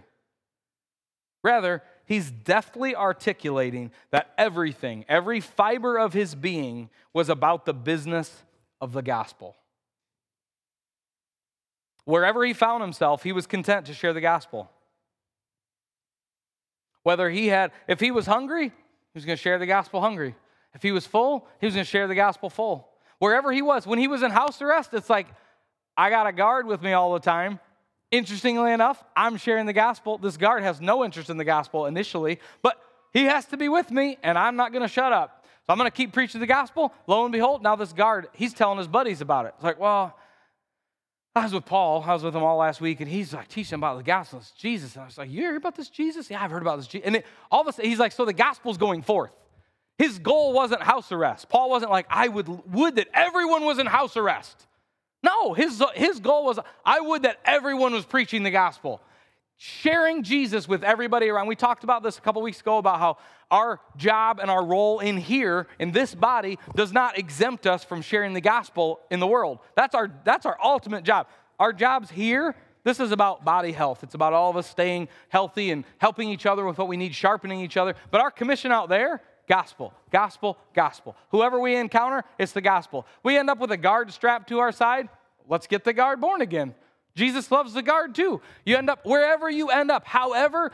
[1.42, 8.44] Rather, he's deftly articulating that everything, every fiber of his being was about the business
[8.80, 9.56] of the gospel.
[12.08, 14.70] Wherever he found himself, he was content to share the gospel.
[17.02, 20.34] Whether he had, if he was hungry, he was going to share the gospel hungry.
[20.72, 22.88] If he was full, he was going to share the gospel full.
[23.18, 25.26] Wherever he was, when he was in house arrest, it's like,
[25.98, 27.60] I got a guard with me all the time.
[28.10, 30.16] Interestingly enough, I'm sharing the gospel.
[30.16, 32.80] This guard has no interest in the gospel initially, but
[33.12, 35.44] he has to be with me, and I'm not going to shut up.
[35.44, 36.94] So I'm going to keep preaching the gospel.
[37.06, 39.52] Lo and behold, now this guard, he's telling his buddies about it.
[39.56, 40.17] It's like, well,
[41.38, 42.04] I was with Paul.
[42.06, 44.40] I was with him all last week, and he's like teaching about the gospel.
[44.40, 44.94] It's Jesus.
[44.94, 46.30] And I was like, You hear about this Jesus?
[46.30, 47.06] Yeah, I've heard about this Jesus.
[47.06, 49.30] And it, all of a sudden, he's like, So the gospel's going forth.
[49.98, 51.48] His goal wasn't house arrest.
[51.48, 54.66] Paul wasn't like, I would, would that everyone was in house arrest.
[55.24, 59.00] No, his, his goal was, I would that everyone was preaching the gospel,
[59.58, 61.48] sharing Jesus with everybody around.
[61.48, 63.18] We talked about this a couple weeks ago about how
[63.50, 68.00] our job and our role in here, in this body, does not exempt us from
[68.00, 69.58] sharing the gospel in the world.
[69.74, 71.26] That's our, that's our ultimate job.
[71.58, 74.04] Our jobs here, this is about body health.
[74.04, 77.12] It's about all of us staying healthy and helping each other with what we need,
[77.12, 77.96] sharpening each other.
[78.12, 81.16] But our commission out there, gospel, gospel, gospel.
[81.30, 83.06] Whoever we encounter, it's the gospel.
[83.24, 85.08] We end up with a guard strapped to our side,
[85.48, 86.74] let's get the guard born again.
[87.18, 88.40] Jesus loves the guard too.
[88.64, 90.72] You end up wherever you end up, however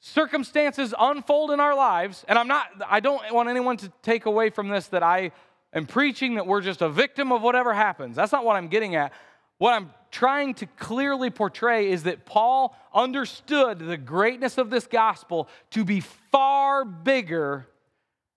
[0.00, 4.50] circumstances unfold in our lives, and I'm not, I don't want anyone to take away
[4.50, 5.30] from this that I
[5.72, 8.16] am preaching that we're just a victim of whatever happens.
[8.16, 9.12] That's not what I'm getting at.
[9.58, 15.48] What I'm trying to clearly portray is that Paul understood the greatness of this gospel
[15.70, 16.00] to be
[16.32, 17.68] far bigger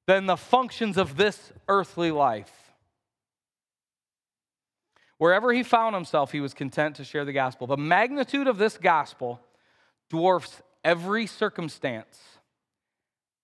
[0.05, 2.58] than the functions of this earthly life.
[5.19, 7.67] Wherever he found himself, he was content to share the gospel.
[7.67, 9.39] The magnitude of this gospel
[10.09, 12.17] dwarfs every circumstance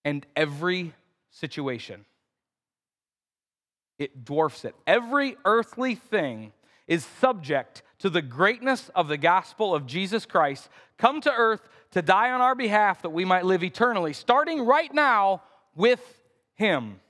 [0.05, 0.93] and every
[1.31, 2.05] situation.
[3.99, 4.73] It dwarfs it.
[4.87, 6.53] Every earthly thing
[6.87, 12.01] is subject to the greatness of the gospel of Jesus Christ, come to earth to
[12.01, 15.41] die on our behalf that we might live eternally, starting right now
[15.75, 16.21] with
[16.53, 17.01] him.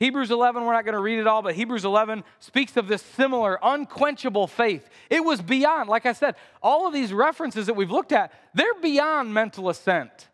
[0.00, 3.00] Hebrews 11, we're not going to read it all, but Hebrews 11 speaks of this
[3.00, 4.88] similar, unquenchable faith.
[5.08, 8.74] It was beyond, like I said, all of these references that we've looked at, they're
[8.82, 10.28] beyond mental assent.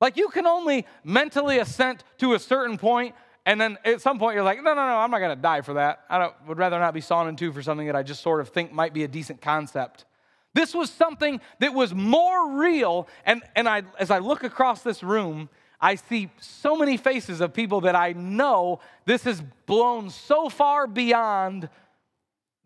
[0.00, 3.14] Like you can only mentally assent to a certain point,
[3.46, 5.60] and then at some point you're like, no, no, no, I'm not going to die
[5.60, 6.00] for that.
[6.10, 8.48] I would rather not be sawn in two for something that I just sort of
[8.48, 10.04] think might be a decent concept.
[10.52, 15.02] This was something that was more real, and, and I, as I look across this
[15.02, 15.48] room,
[15.80, 20.86] I see so many faces of people that I know this has blown so far
[20.86, 21.68] beyond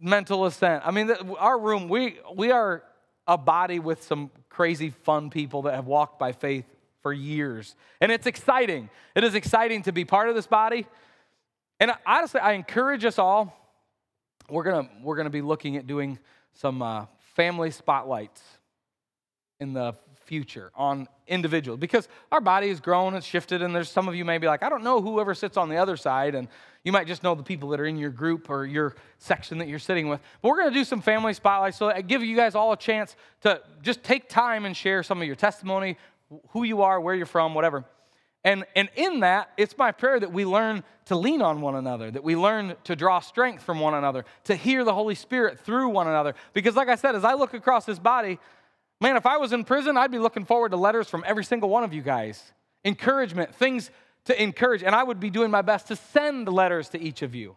[0.00, 0.86] mental assent.
[0.86, 2.82] I mean, our room, we, we are
[3.26, 6.64] a body with some crazy fun people that have walked by faith
[7.02, 7.74] for years.
[8.00, 8.90] And it's exciting.
[9.14, 10.86] It is exciting to be part of this body.
[11.78, 13.56] And honestly, I encourage us all.
[14.48, 16.18] We're gonna we're gonna be looking at doing
[16.54, 18.42] some uh, family spotlights
[19.60, 19.94] in the
[20.30, 24.24] future on individuals because our body has grown and shifted and there's some of you
[24.24, 26.46] may be like i don't know whoever sits on the other side and
[26.84, 29.66] you might just know the people that are in your group or your section that
[29.66, 32.36] you're sitting with but we're going to do some family spotlights so i give you
[32.36, 35.96] guys all a chance to just take time and share some of your testimony
[36.50, 37.84] who you are where you're from whatever
[38.42, 42.10] and, and in that, it's my prayer that we learn to lean on one another,
[42.10, 45.90] that we learn to draw strength from one another, to hear the Holy Spirit through
[45.90, 46.34] one another.
[46.54, 48.38] Because, like I said, as I look across this body,
[49.00, 51.68] man, if I was in prison, I'd be looking forward to letters from every single
[51.68, 52.52] one of you guys.
[52.84, 53.90] Encouragement, things
[54.26, 54.82] to encourage.
[54.82, 57.56] And I would be doing my best to send letters to each of you,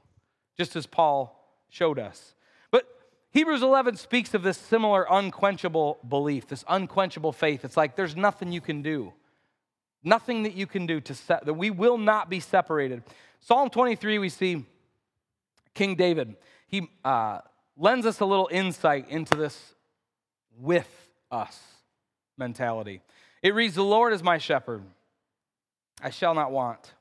[0.57, 1.39] just as Paul
[1.69, 2.35] showed us.
[2.71, 2.85] But
[3.31, 7.65] Hebrews 11 speaks of this similar unquenchable belief, this unquenchable faith.
[7.65, 9.13] It's like there's nothing you can do.
[10.03, 13.03] Nothing that you can do to set that we will not be separated.
[13.39, 14.65] Psalm 23, we see
[15.73, 16.35] King David.
[16.67, 17.39] He uh,
[17.77, 19.73] lends us a little insight into this
[20.57, 21.02] with
[21.34, 21.59] us
[22.38, 23.01] mentality.
[23.41, 24.84] It reads, The Lord is my shepherd,
[26.01, 26.93] I shall not want.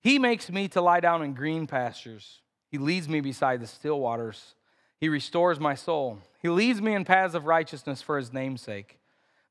[0.00, 2.40] He makes me to lie down in green pastures.
[2.70, 4.54] He leads me beside the still waters.
[5.00, 6.18] He restores my soul.
[6.42, 8.98] He leads me in paths of righteousness for his name's sake.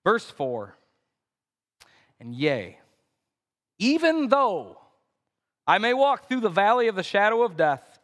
[0.04, 0.76] Verse 4
[2.20, 2.80] and yea,
[3.80, 4.78] even though
[5.68, 8.00] I may walk through the valley of the shadow of death,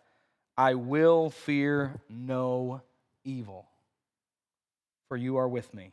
[0.58, 2.82] I will fear no
[3.24, 3.66] evil.
[5.10, 5.92] For you are with me.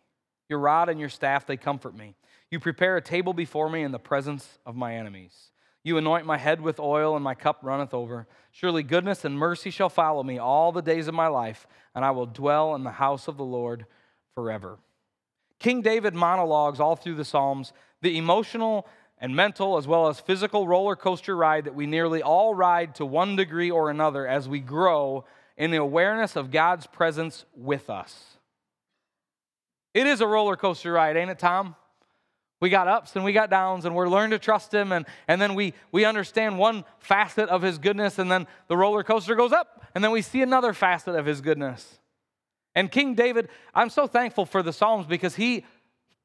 [0.49, 2.15] Your rod and your staff, they comfort me.
[2.51, 5.51] You prepare a table before me in the presence of my enemies.
[5.83, 8.27] You anoint my head with oil, and my cup runneth over.
[8.53, 12.11] Surely goodness and mercy shall follow me all the days of my life, and I
[12.11, 13.87] will dwell in the house of the Lord
[14.35, 14.79] forever.
[15.59, 18.87] King David monologues all through the Psalms the emotional
[19.19, 23.07] and mental as well as physical roller coaster ride that we nearly all ride to
[23.07, 25.25] one degree or another as we grow
[25.57, 28.36] in the awareness of God's presence with us.
[29.97, 31.75] It is a roller coaster ride, ain't it, Tom?
[32.61, 35.41] We got ups and we got downs, and we're learning to trust Him, and, and
[35.41, 39.53] then we, we understand one facet of His goodness, and then the roller coaster goes
[39.53, 41.99] up, and then we see another facet of His goodness.
[42.75, 45.65] And King David, I'm so thankful for the Psalms because he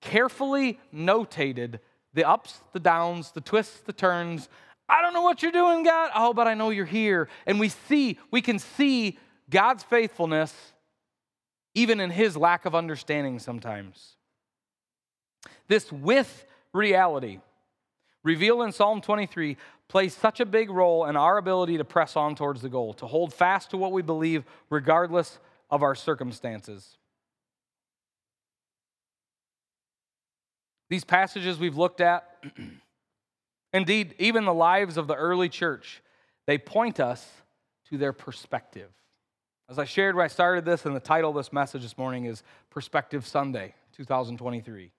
[0.02, 1.80] carefully notated
[2.14, 4.50] the ups, the downs, the twists, the turns.
[4.90, 6.12] I don't know what you're doing, God.
[6.14, 7.30] Oh, but I know you're here.
[7.46, 9.18] And we see, we can see
[9.50, 10.54] God's faithfulness
[11.74, 14.16] even in his lack of understanding sometimes.
[15.68, 17.40] This with reality,
[18.24, 19.58] revealed in Psalm 23,
[19.88, 23.08] plays such a big role in our ability to press on towards the goal, to
[23.08, 26.98] hold fast to what we believe regardless of our circumstances.
[30.90, 32.44] These passages we've looked at,
[33.74, 36.02] indeed, even the lives of the early church,
[36.48, 37.26] they point us
[37.90, 38.90] to their perspective.
[39.72, 42.26] As I shared when I started this, and the title of this message this morning
[42.26, 44.92] is Perspective Sunday 2023.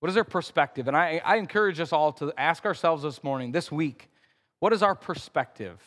[0.00, 0.86] What is our perspective?
[0.86, 4.10] And I, I encourage us all to ask ourselves this morning, this week,
[4.60, 5.80] what is our perspective?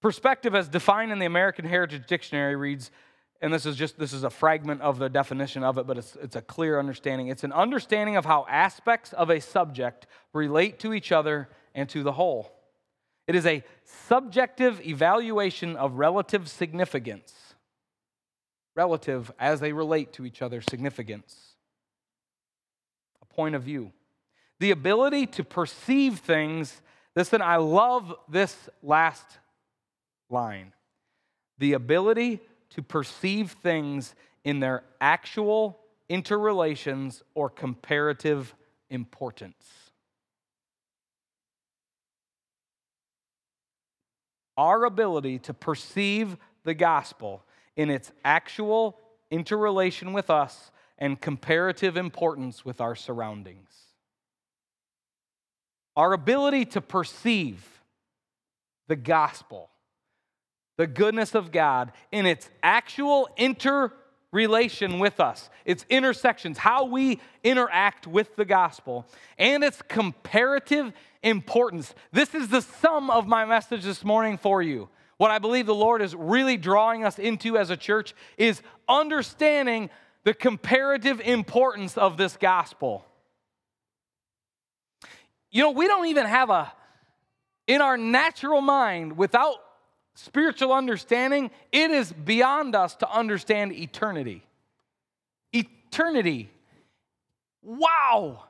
[0.00, 2.92] Perspective, as defined in the American Heritage Dictionary, reads,
[3.42, 6.16] and this is just this is a fragment of the definition of it, but it's,
[6.22, 7.26] it's a clear understanding.
[7.26, 12.04] It's an understanding of how aspects of a subject relate to each other and to
[12.04, 12.57] the whole.
[13.28, 17.54] It is a subjective evaluation of relative significance,
[18.74, 21.54] relative as they relate to each other significance,
[23.20, 23.92] a point of view.
[24.60, 26.80] The ability to perceive things.
[27.14, 29.26] Listen, I love this last
[30.30, 30.72] line
[31.58, 34.14] the ability to perceive things
[34.44, 38.54] in their actual interrelations or comparative
[38.90, 39.87] importance.
[44.58, 47.42] Our ability to perceive the gospel
[47.76, 48.98] in its actual
[49.30, 53.70] interrelation with us and comparative importance with our surroundings.
[55.96, 57.64] Our ability to perceive
[58.88, 59.70] the gospel
[60.78, 63.98] the goodness of God in its actual interrelation
[64.98, 69.06] with us, its intersections, how we interact with the gospel,
[69.38, 71.94] and its comparative importance.
[72.12, 74.88] This is the sum of my message this morning for you.
[75.16, 79.90] What I believe the Lord is really drawing us into as a church is understanding
[80.24, 83.04] the comparative importance of this gospel.
[85.50, 86.72] You know, we don't even have a,
[87.66, 89.56] in our natural mind, without
[90.24, 94.42] spiritual understanding, it is beyond us to understand eternity.
[95.52, 96.50] Eternity.
[97.62, 98.44] wow.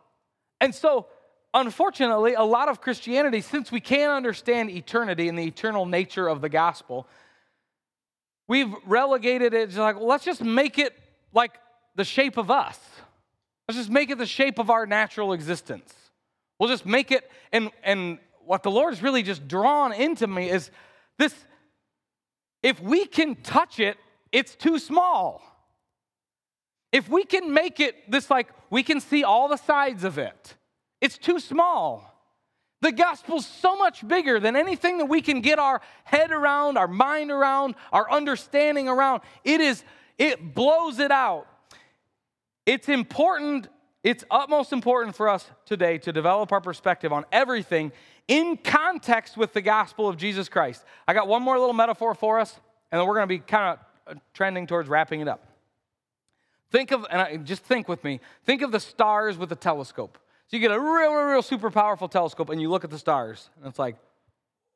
[0.60, 1.06] And so,
[1.52, 6.40] unfortunately, a lot of Christianity, since we can't understand eternity and the eternal nature of
[6.40, 7.06] the gospel,
[8.48, 10.98] we've relegated it to like, well, let's just make it
[11.34, 11.52] like
[11.94, 12.78] the shape of us.
[13.68, 15.94] Let's just make it the shape of our natural existence.
[16.58, 20.48] We'll just make it, and, and what the Lord Lord's really just drawn into me
[20.48, 20.70] is
[21.18, 21.34] this
[22.62, 23.96] if we can touch it,
[24.32, 25.42] it's too small.
[26.92, 30.56] If we can make it this like we can see all the sides of it,
[31.00, 32.14] it's too small.
[32.80, 36.86] The gospel's so much bigger than anything that we can get our head around, our
[36.86, 39.22] mind around, our understanding around.
[39.44, 39.82] It is
[40.18, 41.46] it blows it out.
[42.66, 43.68] It's important,
[44.02, 47.92] it's utmost important for us today to develop our perspective on everything
[48.28, 50.84] in context with the gospel of Jesus Christ.
[51.08, 52.60] I got one more little metaphor for us,
[52.92, 55.44] and then we're going to be kind of uh, trending towards wrapping it up.
[56.70, 60.18] Think of, and I, just think with me, think of the stars with a telescope.
[60.48, 62.98] So you get a real, real, real super powerful telescope and you look at the
[62.98, 63.96] stars, and it's like,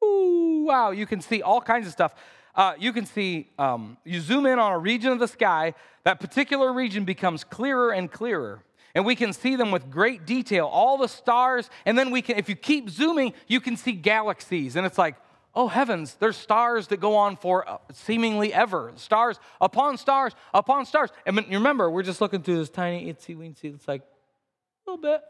[0.03, 2.15] ooh, wow, you can see all kinds of stuff.
[2.55, 5.75] Uh, you can see, um, you zoom in on a region of the sky,
[6.05, 8.63] that particular region becomes clearer and clearer.
[8.95, 11.71] And we can see them with great detail, all the stars.
[11.87, 14.77] And then we can, if you keep zooming, you can see galaxies.
[14.77, 15.17] And it's like,
[15.55, 18.93] oh heavens, there's stars that go on for uh, seemingly ever.
[18.97, 21.11] Stars upon stars upon stars.
[21.27, 25.23] And remember, we're just looking through this tiny itsy weensy, it's like a little bit.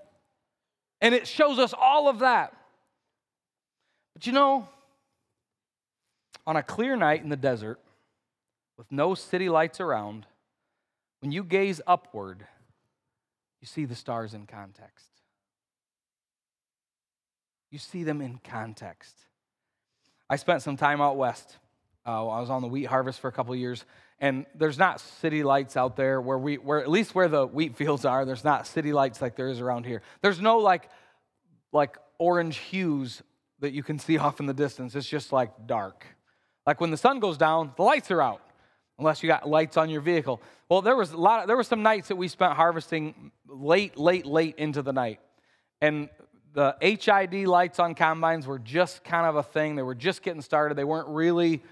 [1.01, 2.55] And it shows us all of that.
[4.15, 4.69] But you know,
[6.47, 7.79] on a clear night in the desert,
[8.77, 10.27] with no city lights around,
[11.21, 12.47] when you gaze upward,
[13.63, 15.07] you see the stars in context.
[17.71, 19.17] You see them in context.
[20.29, 21.57] I spent some time out west.
[22.05, 23.85] Uh, I was on the wheat harvest for a couple years,
[24.19, 27.77] and there's not city lights out there where we, where at least where the wheat
[27.77, 28.25] fields are.
[28.25, 30.03] There's not city lights like there is around here.
[30.23, 30.91] There's no like,
[31.71, 33.23] like orange hues
[33.61, 34.97] that you can see off in the distance.
[34.97, 36.05] It's just like dark.
[36.67, 38.43] Like when the sun goes down, the lights are out,
[38.99, 40.41] unless you got lights on your vehicle.
[40.69, 41.43] Well, there was a lot.
[41.43, 45.21] Of, there were some nights that we spent harvesting late, late, late into the night,
[45.81, 46.09] and
[46.55, 49.75] the HID lights on combines were just kind of a thing.
[49.75, 50.77] They were just getting started.
[50.77, 51.63] They weren't really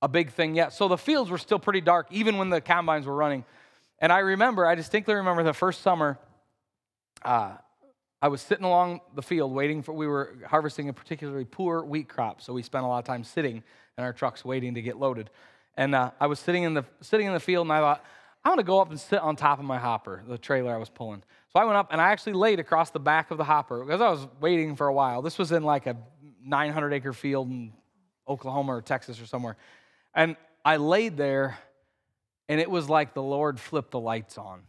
[0.00, 0.72] a big thing yet.
[0.72, 3.44] So the fields were still pretty dark, even when the combines were running.
[3.98, 6.18] And I remember, I distinctly remember the first summer,
[7.24, 7.52] uh,
[8.20, 12.08] I was sitting along the field waiting for, we were harvesting a particularly poor wheat
[12.08, 12.40] crop.
[12.40, 13.62] So we spent a lot of time sitting
[13.98, 15.30] in our trucks waiting to get loaded.
[15.76, 18.04] And uh, I was sitting in, the, sitting in the field and I thought,
[18.44, 20.76] I'm going to go up and sit on top of my hopper, the trailer I
[20.76, 21.22] was pulling.
[21.52, 24.00] So I went up and I actually laid across the back of the hopper because
[24.00, 25.22] I was waiting for a while.
[25.22, 25.96] This was in like a
[26.44, 27.72] 900 acre field in
[28.28, 29.56] Oklahoma or Texas or somewhere.
[30.14, 31.58] And I laid there
[32.48, 34.62] and it was like the Lord flipped the lights on.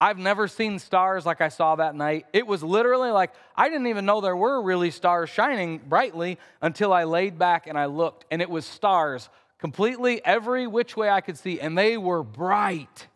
[0.00, 2.26] I've never seen stars like I saw that night.
[2.32, 6.92] It was literally like I didn't even know there were really stars shining brightly until
[6.92, 9.30] I laid back and I looked, and it was stars
[9.66, 13.08] completely every which way I could see, and they were bright.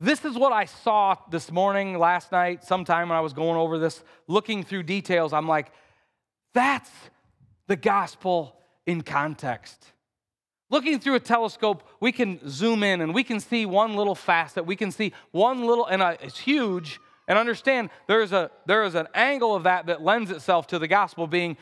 [0.00, 3.78] This is what I saw this morning, last night, sometime when I was going over
[3.78, 5.32] this, looking through details.
[5.32, 5.70] I'm like,
[6.52, 6.90] that's
[7.68, 8.56] the gospel
[8.86, 9.92] in context.
[10.68, 14.66] Looking through a telescope, we can zoom in and we can see one little facet.
[14.66, 16.98] We can see one little, and uh, it's huge.
[17.28, 20.80] And understand there is, a, there is an angle of that that lends itself to
[20.80, 21.56] the gospel being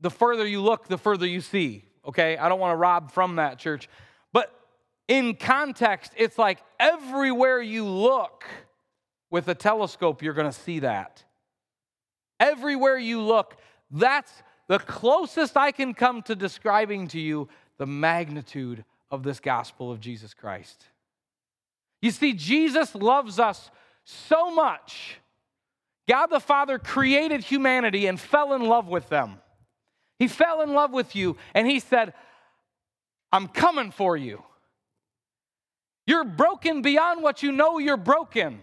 [0.00, 1.84] the further you look, the further you see.
[2.06, 2.36] Okay?
[2.36, 3.88] I don't want to rob from that, church
[4.32, 4.52] But
[5.08, 8.44] in context, it's like everywhere you look
[9.30, 11.24] with a telescope, you're going to see that.
[12.40, 13.56] Everywhere you look,
[13.90, 14.32] that's
[14.68, 17.48] the closest I can come to describing to you
[17.78, 20.84] the magnitude of this gospel of Jesus Christ.
[22.00, 23.70] You see, Jesus loves us
[24.04, 25.18] so much.
[26.08, 29.40] God the Father created humanity and fell in love with them.
[30.24, 32.14] He fell in love with you and He said,
[33.30, 34.42] I'm coming for you.
[36.06, 38.60] You're broken beyond what you know you're broken.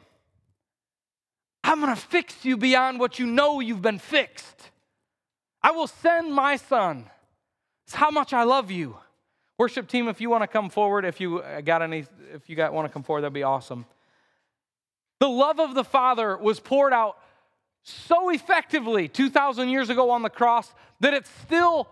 [1.63, 4.71] I'm going to fix you beyond what you know you've been fixed.
[5.61, 7.07] I will send my son.
[7.85, 8.97] It's how much I love you.
[9.59, 12.55] Worship team, if you want to come forward, if you uh, got any, if you
[12.55, 13.85] got want to come forward, that'd be awesome.
[15.19, 17.17] The love of the Father was poured out
[17.83, 21.87] so effectively 2,000 years ago on the cross that it's still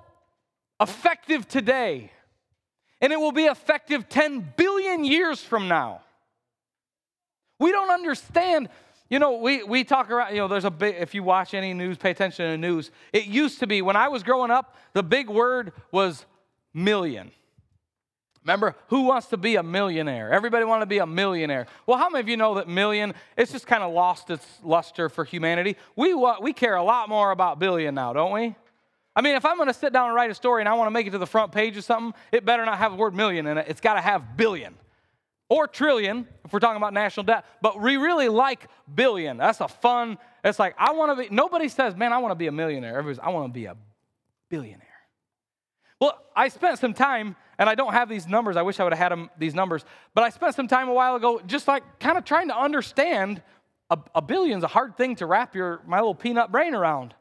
[0.79, 2.11] effective today
[3.01, 6.01] and it will be effective 10 billion years from now.
[7.59, 8.69] We don't understand.
[9.09, 11.73] You know, we, we talk around, you know, there's a big, if you watch any
[11.73, 12.91] news, pay attention to the news.
[13.13, 16.25] It used to be, when I was growing up, the big word was
[16.73, 17.31] million.
[18.49, 20.33] Remember, who wants to be a millionaire?
[20.33, 21.67] Everybody want to be a millionaire.
[21.85, 25.07] Well, how many of you know that million, it's just kind of lost its luster
[25.07, 25.77] for humanity?
[25.95, 28.55] We, we care a lot more about billion now, don't we?
[29.15, 30.87] I mean, if I'm going to sit down and write a story and I want
[30.87, 33.13] to make it to the front page of something, it better not have the word
[33.13, 33.67] million in it.
[33.69, 34.73] It's got to have billion
[35.47, 37.45] or trillion if we're talking about national debt.
[37.61, 39.37] But we really like billion.
[39.37, 42.35] That's a fun, it's like, I want to be, nobody says, man, I want to
[42.35, 42.97] be a millionaire.
[42.97, 43.77] Everybody's, I want to be a
[44.49, 44.87] billionaire.
[46.01, 48.55] Well, I spent some time, and I don't have these numbers.
[48.55, 49.83] I wish I would have had them, these numbers.
[50.15, 53.43] But I spent some time a while ago just like kind of trying to understand
[53.89, 57.13] a, a billion's a hard thing to wrap your my little peanut brain around.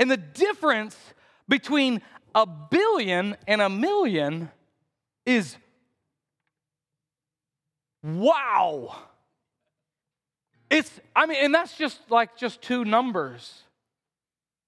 [0.00, 0.96] And the difference
[1.48, 2.02] between
[2.34, 4.50] a billion and a million
[5.24, 5.56] is
[8.02, 8.96] wow.
[10.70, 13.62] It's, I mean, and that's just like just two numbers.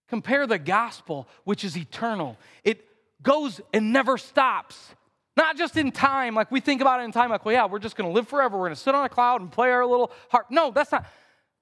[0.09, 2.37] Compare the gospel, which is eternal.
[2.65, 2.85] It
[3.23, 4.95] goes and never stops.
[5.37, 7.79] Not just in time, like we think about it in time, like, well, yeah, we're
[7.79, 8.59] just gonna live forever.
[8.59, 10.51] We're gonna sit on a cloud and play our little harp.
[10.51, 11.07] No, that's not.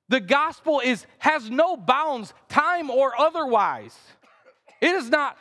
[0.08, 3.96] The gospel is has no bounds, time or otherwise.
[4.80, 5.36] It is not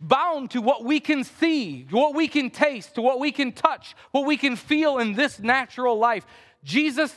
[0.00, 3.96] bound to what we can see, what we can taste, to what we can touch,
[4.12, 6.26] what we can feel in this natural life.
[6.62, 7.14] Jesus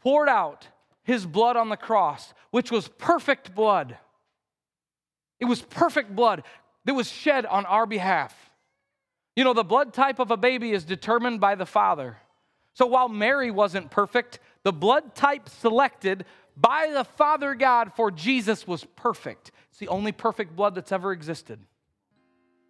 [0.00, 0.68] poured out
[1.02, 3.96] his blood on the cross, which was perfect blood.
[5.38, 6.44] It was perfect blood
[6.84, 8.45] that was shed on our behalf.
[9.36, 12.16] You know, the blood type of a baby is determined by the father.
[12.72, 16.24] So while Mary wasn't perfect, the blood type selected
[16.56, 19.50] by the Father God for Jesus was perfect.
[19.70, 21.58] It's the only perfect blood that's ever existed.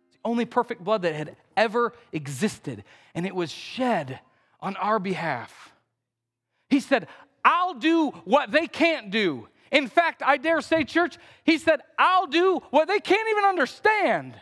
[0.08, 4.20] It's the only perfect blood that had ever existed, and it was shed
[4.60, 5.72] on our behalf.
[6.68, 7.06] He said,
[7.44, 9.48] I'll do what they can't do.
[9.70, 14.34] In fact, I dare say, church, he said, I'll do what they can't even understand.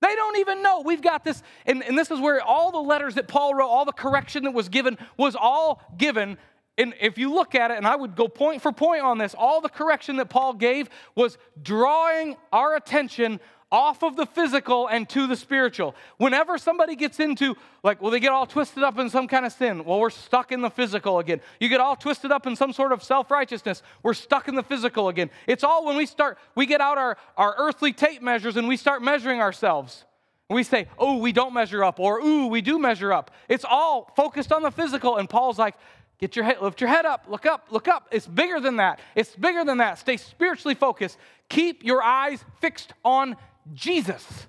[0.00, 0.82] They don't even know.
[0.84, 3.84] We've got this, and, and this is where all the letters that Paul wrote, all
[3.84, 6.38] the correction that was given, was all given
[6.78, 9.34] and if you look at it, and I would go point for point on this,
[9.36, 13.40] all the correction that Paul gave was drawing our attention
[13.70, 15.94] off of the physical and to the spiritual.
[16.16, 19.52] Whenever somebody gets into, like, well, they get all twisted up in some kind of
[19.52, 21.40] sin, well, we're stuck in the physical again.
[21.60, 24.62] You get all twisted up in some sort of self righteousness, we're stuck in the
[24.62, 25.30] physical again.
[25.46, 28.76] It's all when we start, we get out our, our earthly tape measures and we
[28.76, 30.04] start measuring ourselves.
[30.48, 33.30] And we say, oh, we don't measure up, or ooh, we do measure up.
[33.50, 35.18] It's all focused on the physical.
[35.18, 35.74] And Paul's like,
[36.18, 38.08] Get your head, lift your head up, look up, look up.
[38.10, 38.98] It's bigger than that.
[39.14, 39.98] It's bigger than that.
[39.98, 41.16] Stay spiritually focused.
[41.48, 43.36] Keep your eyes fixed on
[43.72, 44.46] Jesus,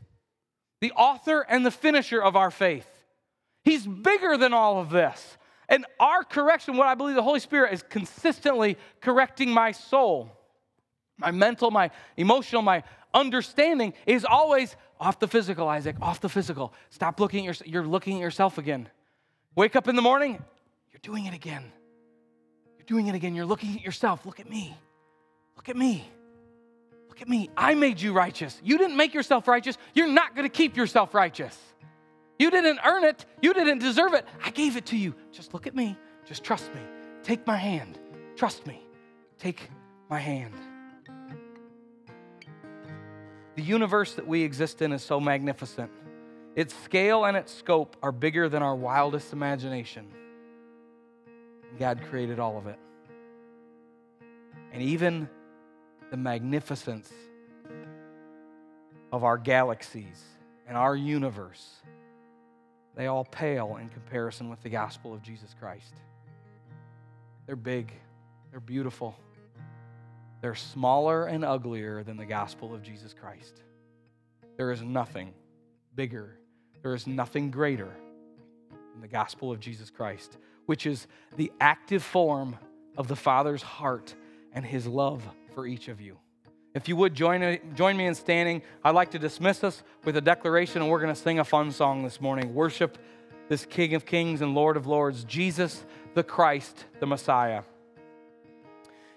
[0.82, 2.88] the author and the finisher of our faith.
[3.64, 5.38] He's bigger than all of this.
[5.68, 10.32] And our correction, what I believe the Holy Spirit is consistently correcting my soul,
[11.18, 16.74] my mental, my emotional, my understanding is always off the physical, Isaac, off the physical.
[16.90, 18.90] Stop looking at your, you're looking at yourself again.
[19.56, 20.44] Wake up in the morning,
[20.92, 21.72] you're doing it again.
[22.78, 23.36] You're doing it again.
[23.36, 24.26] You're looking at yourself.
[24.26, 24.76] Look at me.
[25.56, 26.10] Look at me.
[27.20, 27.50] Look at me.
[27.58, 28.58] I made you righteous.
[28.64, 29.78] You didn't make yourself righteous.
[29.94, 31.58] You're not going to keep yourself righteous.
[32.38, 33.26] You didn't earn it.
[33.42, 34.26] You didn't deserve it.
[34.42, 35.14] I gave it to you.
[35.34, 35.98] Just look at me.
[36.26, 36.80] Just trust me.
[37.22, 38.00] Take my hand.
[38.38, 38.82] Trust me.
[39.38, 39.70] Take
[40.10, 40.54] my hand.
[43.58, 45.92] The universe that we exist in is so magnificent.
[46.56, 50.08] Its scale and its scope are bigger than our wildest imagination.
[51.78, 52.80] God created all of it.
[54.72, 55.28] And even
[56.12, 57.12] the magnificence
[59.12, 60.22] of our galaxies
[60.68, 61.78] and our universe,
[62.96, 65.94] they all pale in comparison with the gospel of Jesus Christ.
[67.46, 67.92] They're big,
[68.52, 69.16] they're beautiful,
[70.42, 73.62] they're smaller and uglier than the gospel of Jesus Christ.
[74.58, 75.34] There is nothing
[75.96, 76.38] bigger,
[76.82, 77.92] there is nothing greater
[78.70, 80.38] than the gospel of Jesus Christ
[80.70, 82.56] which is the active form
[82.96, 84.14] of the Father's heart
[84.54, 85.24] and his love
[85.54, 86.18] for each of you.
[86.76, 90.16] If you would join, uh, join me in standing, I'd like to dismiss us with
[90.18, 92.54] a declaration, and we're going to sing a fun song this morning.
[92.54, 92.98] Worship
[93.48, 95.84] this King of Kings and Lord of Lords, Jesus
[96.14, 97.64] the Christ, the Messiah.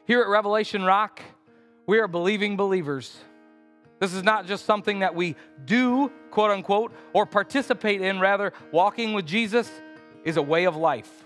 [0.06, 1.20] Here at Revelation Rock,
[1.86, 3.16] we are believing believers.
[3.98, 8.20] This is not just something that we do, quote unquote, or participate in.
[8.20, 9.70] Rather, walking with Jesus
[10.24, 11.24] is a way of life.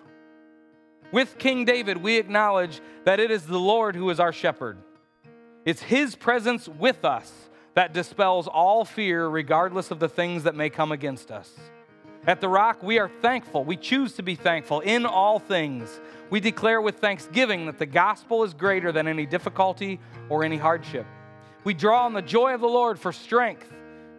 [1.12, 4.78] With King David, we acknowledge that it is the Lord who is our shepherd.
[5.64, 7.32] It's His presence with us
[7.74, 11.52] that dispels all fear, regardless of the things that may come against us.
[12.26, 13.64] At the Rock, we are thankful.
[13.64, 16.00] We choose to be thankful in all things.
[16.28, 21.07] We declare with thanksgiving that the gospel is greater than any difficulty or any hardship.
[21.62, 23.72] We draw on the joy of the Lord for strength,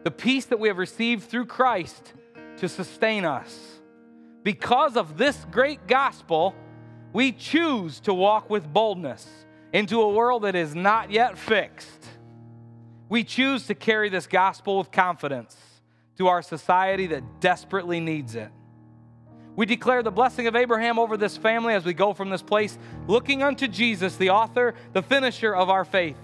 [0.03, 2.13] the peace that we have received through Christ
[2.57, 3.79] to sustain us.
[4.43, 6.55] Because of this great gospel,
[7.17, 9.27] we choose to walk with boldness
[9.73, 12.05] into a world that is not yet fixed.
[13.09, 15.57] We choose to carry this gospel with confidence
[16.19, 18.51] to our society that desperately needs it.
[19.55, 22.77] We declare the blessing of Abraham over this family as we go from this place,
[23.07, 26.19] looking unto Jesus, the author, the finisher of our faith.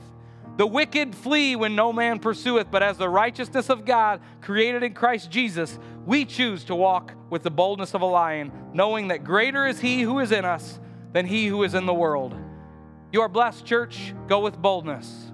[0.57, 4.93] The wicked flee when no man pursueth, but as the righteousness of God created in
[4.93, 9.65] Christ Jesus, we choose to walk with the boldness of a lion, knowing that greater
[9.65, 10.79] is he who is in us
[11.13, 12.35] than he who is in the world.
[13.11, 14.13] You are blessed, church.
[14.27, 15.32] Go with boldness.